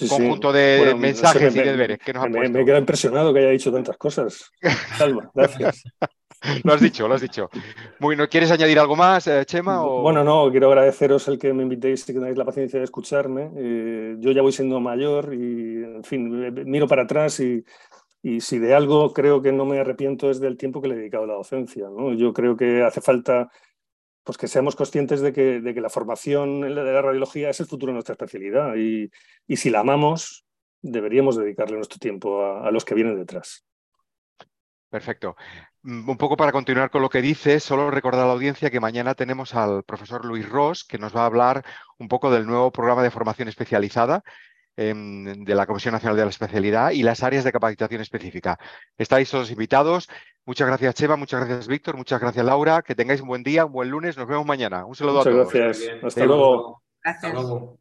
[0.09, 3.71] conjunto de mensajes y de deberes que nos me, me, queda impresionado que haya dicho
[3.71, 4.51] tantas cosas.
[4.97, 5.85] Salva, gracias.
[6.63, 7.51] lo has dicho, lo has dicho.
[7.99, 9.81] Bueno, ¿quieres añadir algo más, eh, Chema?
[9.83, 13.51] Bueno, no, quiero agradeceros el que me invitéis y que tengáis la paciencia de escucharme.
[13.57, 17.65] Eh, yo ya voy siendo mayor y, en fin, miro para atrás y,
[18.23, 20.99] y, si de algo creo que no me arrepiento es del tiempo que le he
[20.99, 21.89] dedicado a la docencia.
[21.89, 22.13] ¿no?
[22.15, 23.51] Yo creo que hace falta
[24.25, 27.67] pues que seamos conscientes de que, de que la formación de la radiología es el
[27.67, 29.11] futuro de nuestra especialidad y,
[29.47, 30.47] y si la amamos,
[30.81, 33.67] deberíamos dedicarle nuestro tiempo a, a los que vienen detrás.
[34.89, 35.37] Perfecto.
[35.85, 38.81] Mm, un poco para continuar con lo que dices, solo recordar a la audiencia que
[38.81, 41.63] mañana tenemos al profesor Luis Ross, que nos va a hablar
[41.99, 44.23] un poco del nuevo programa de formación especializada
[44.77, 48.59] em, de la Comisión Nacional de la Especialidad y las áreas de capacitación específica.
[48.97, 50.09] Estáis todos invitados.
[50.47, 52.81] Muchas gracias, Cheva, muchas gracias, Víctor, muchas gracias, Laura.
[52.81, 54.17] Que tengáis un buen día, un buen lunes.
[54.17, 54.87] Nos vemos mañana.
[54.87, 55.53] Un saludo a todos.
[55.53, 56.03] Gracias.
[56.03, 56.83] Hasta luego.
[57.03, 57.25] Gracias.
[57.25, 57.79] Hasta luego.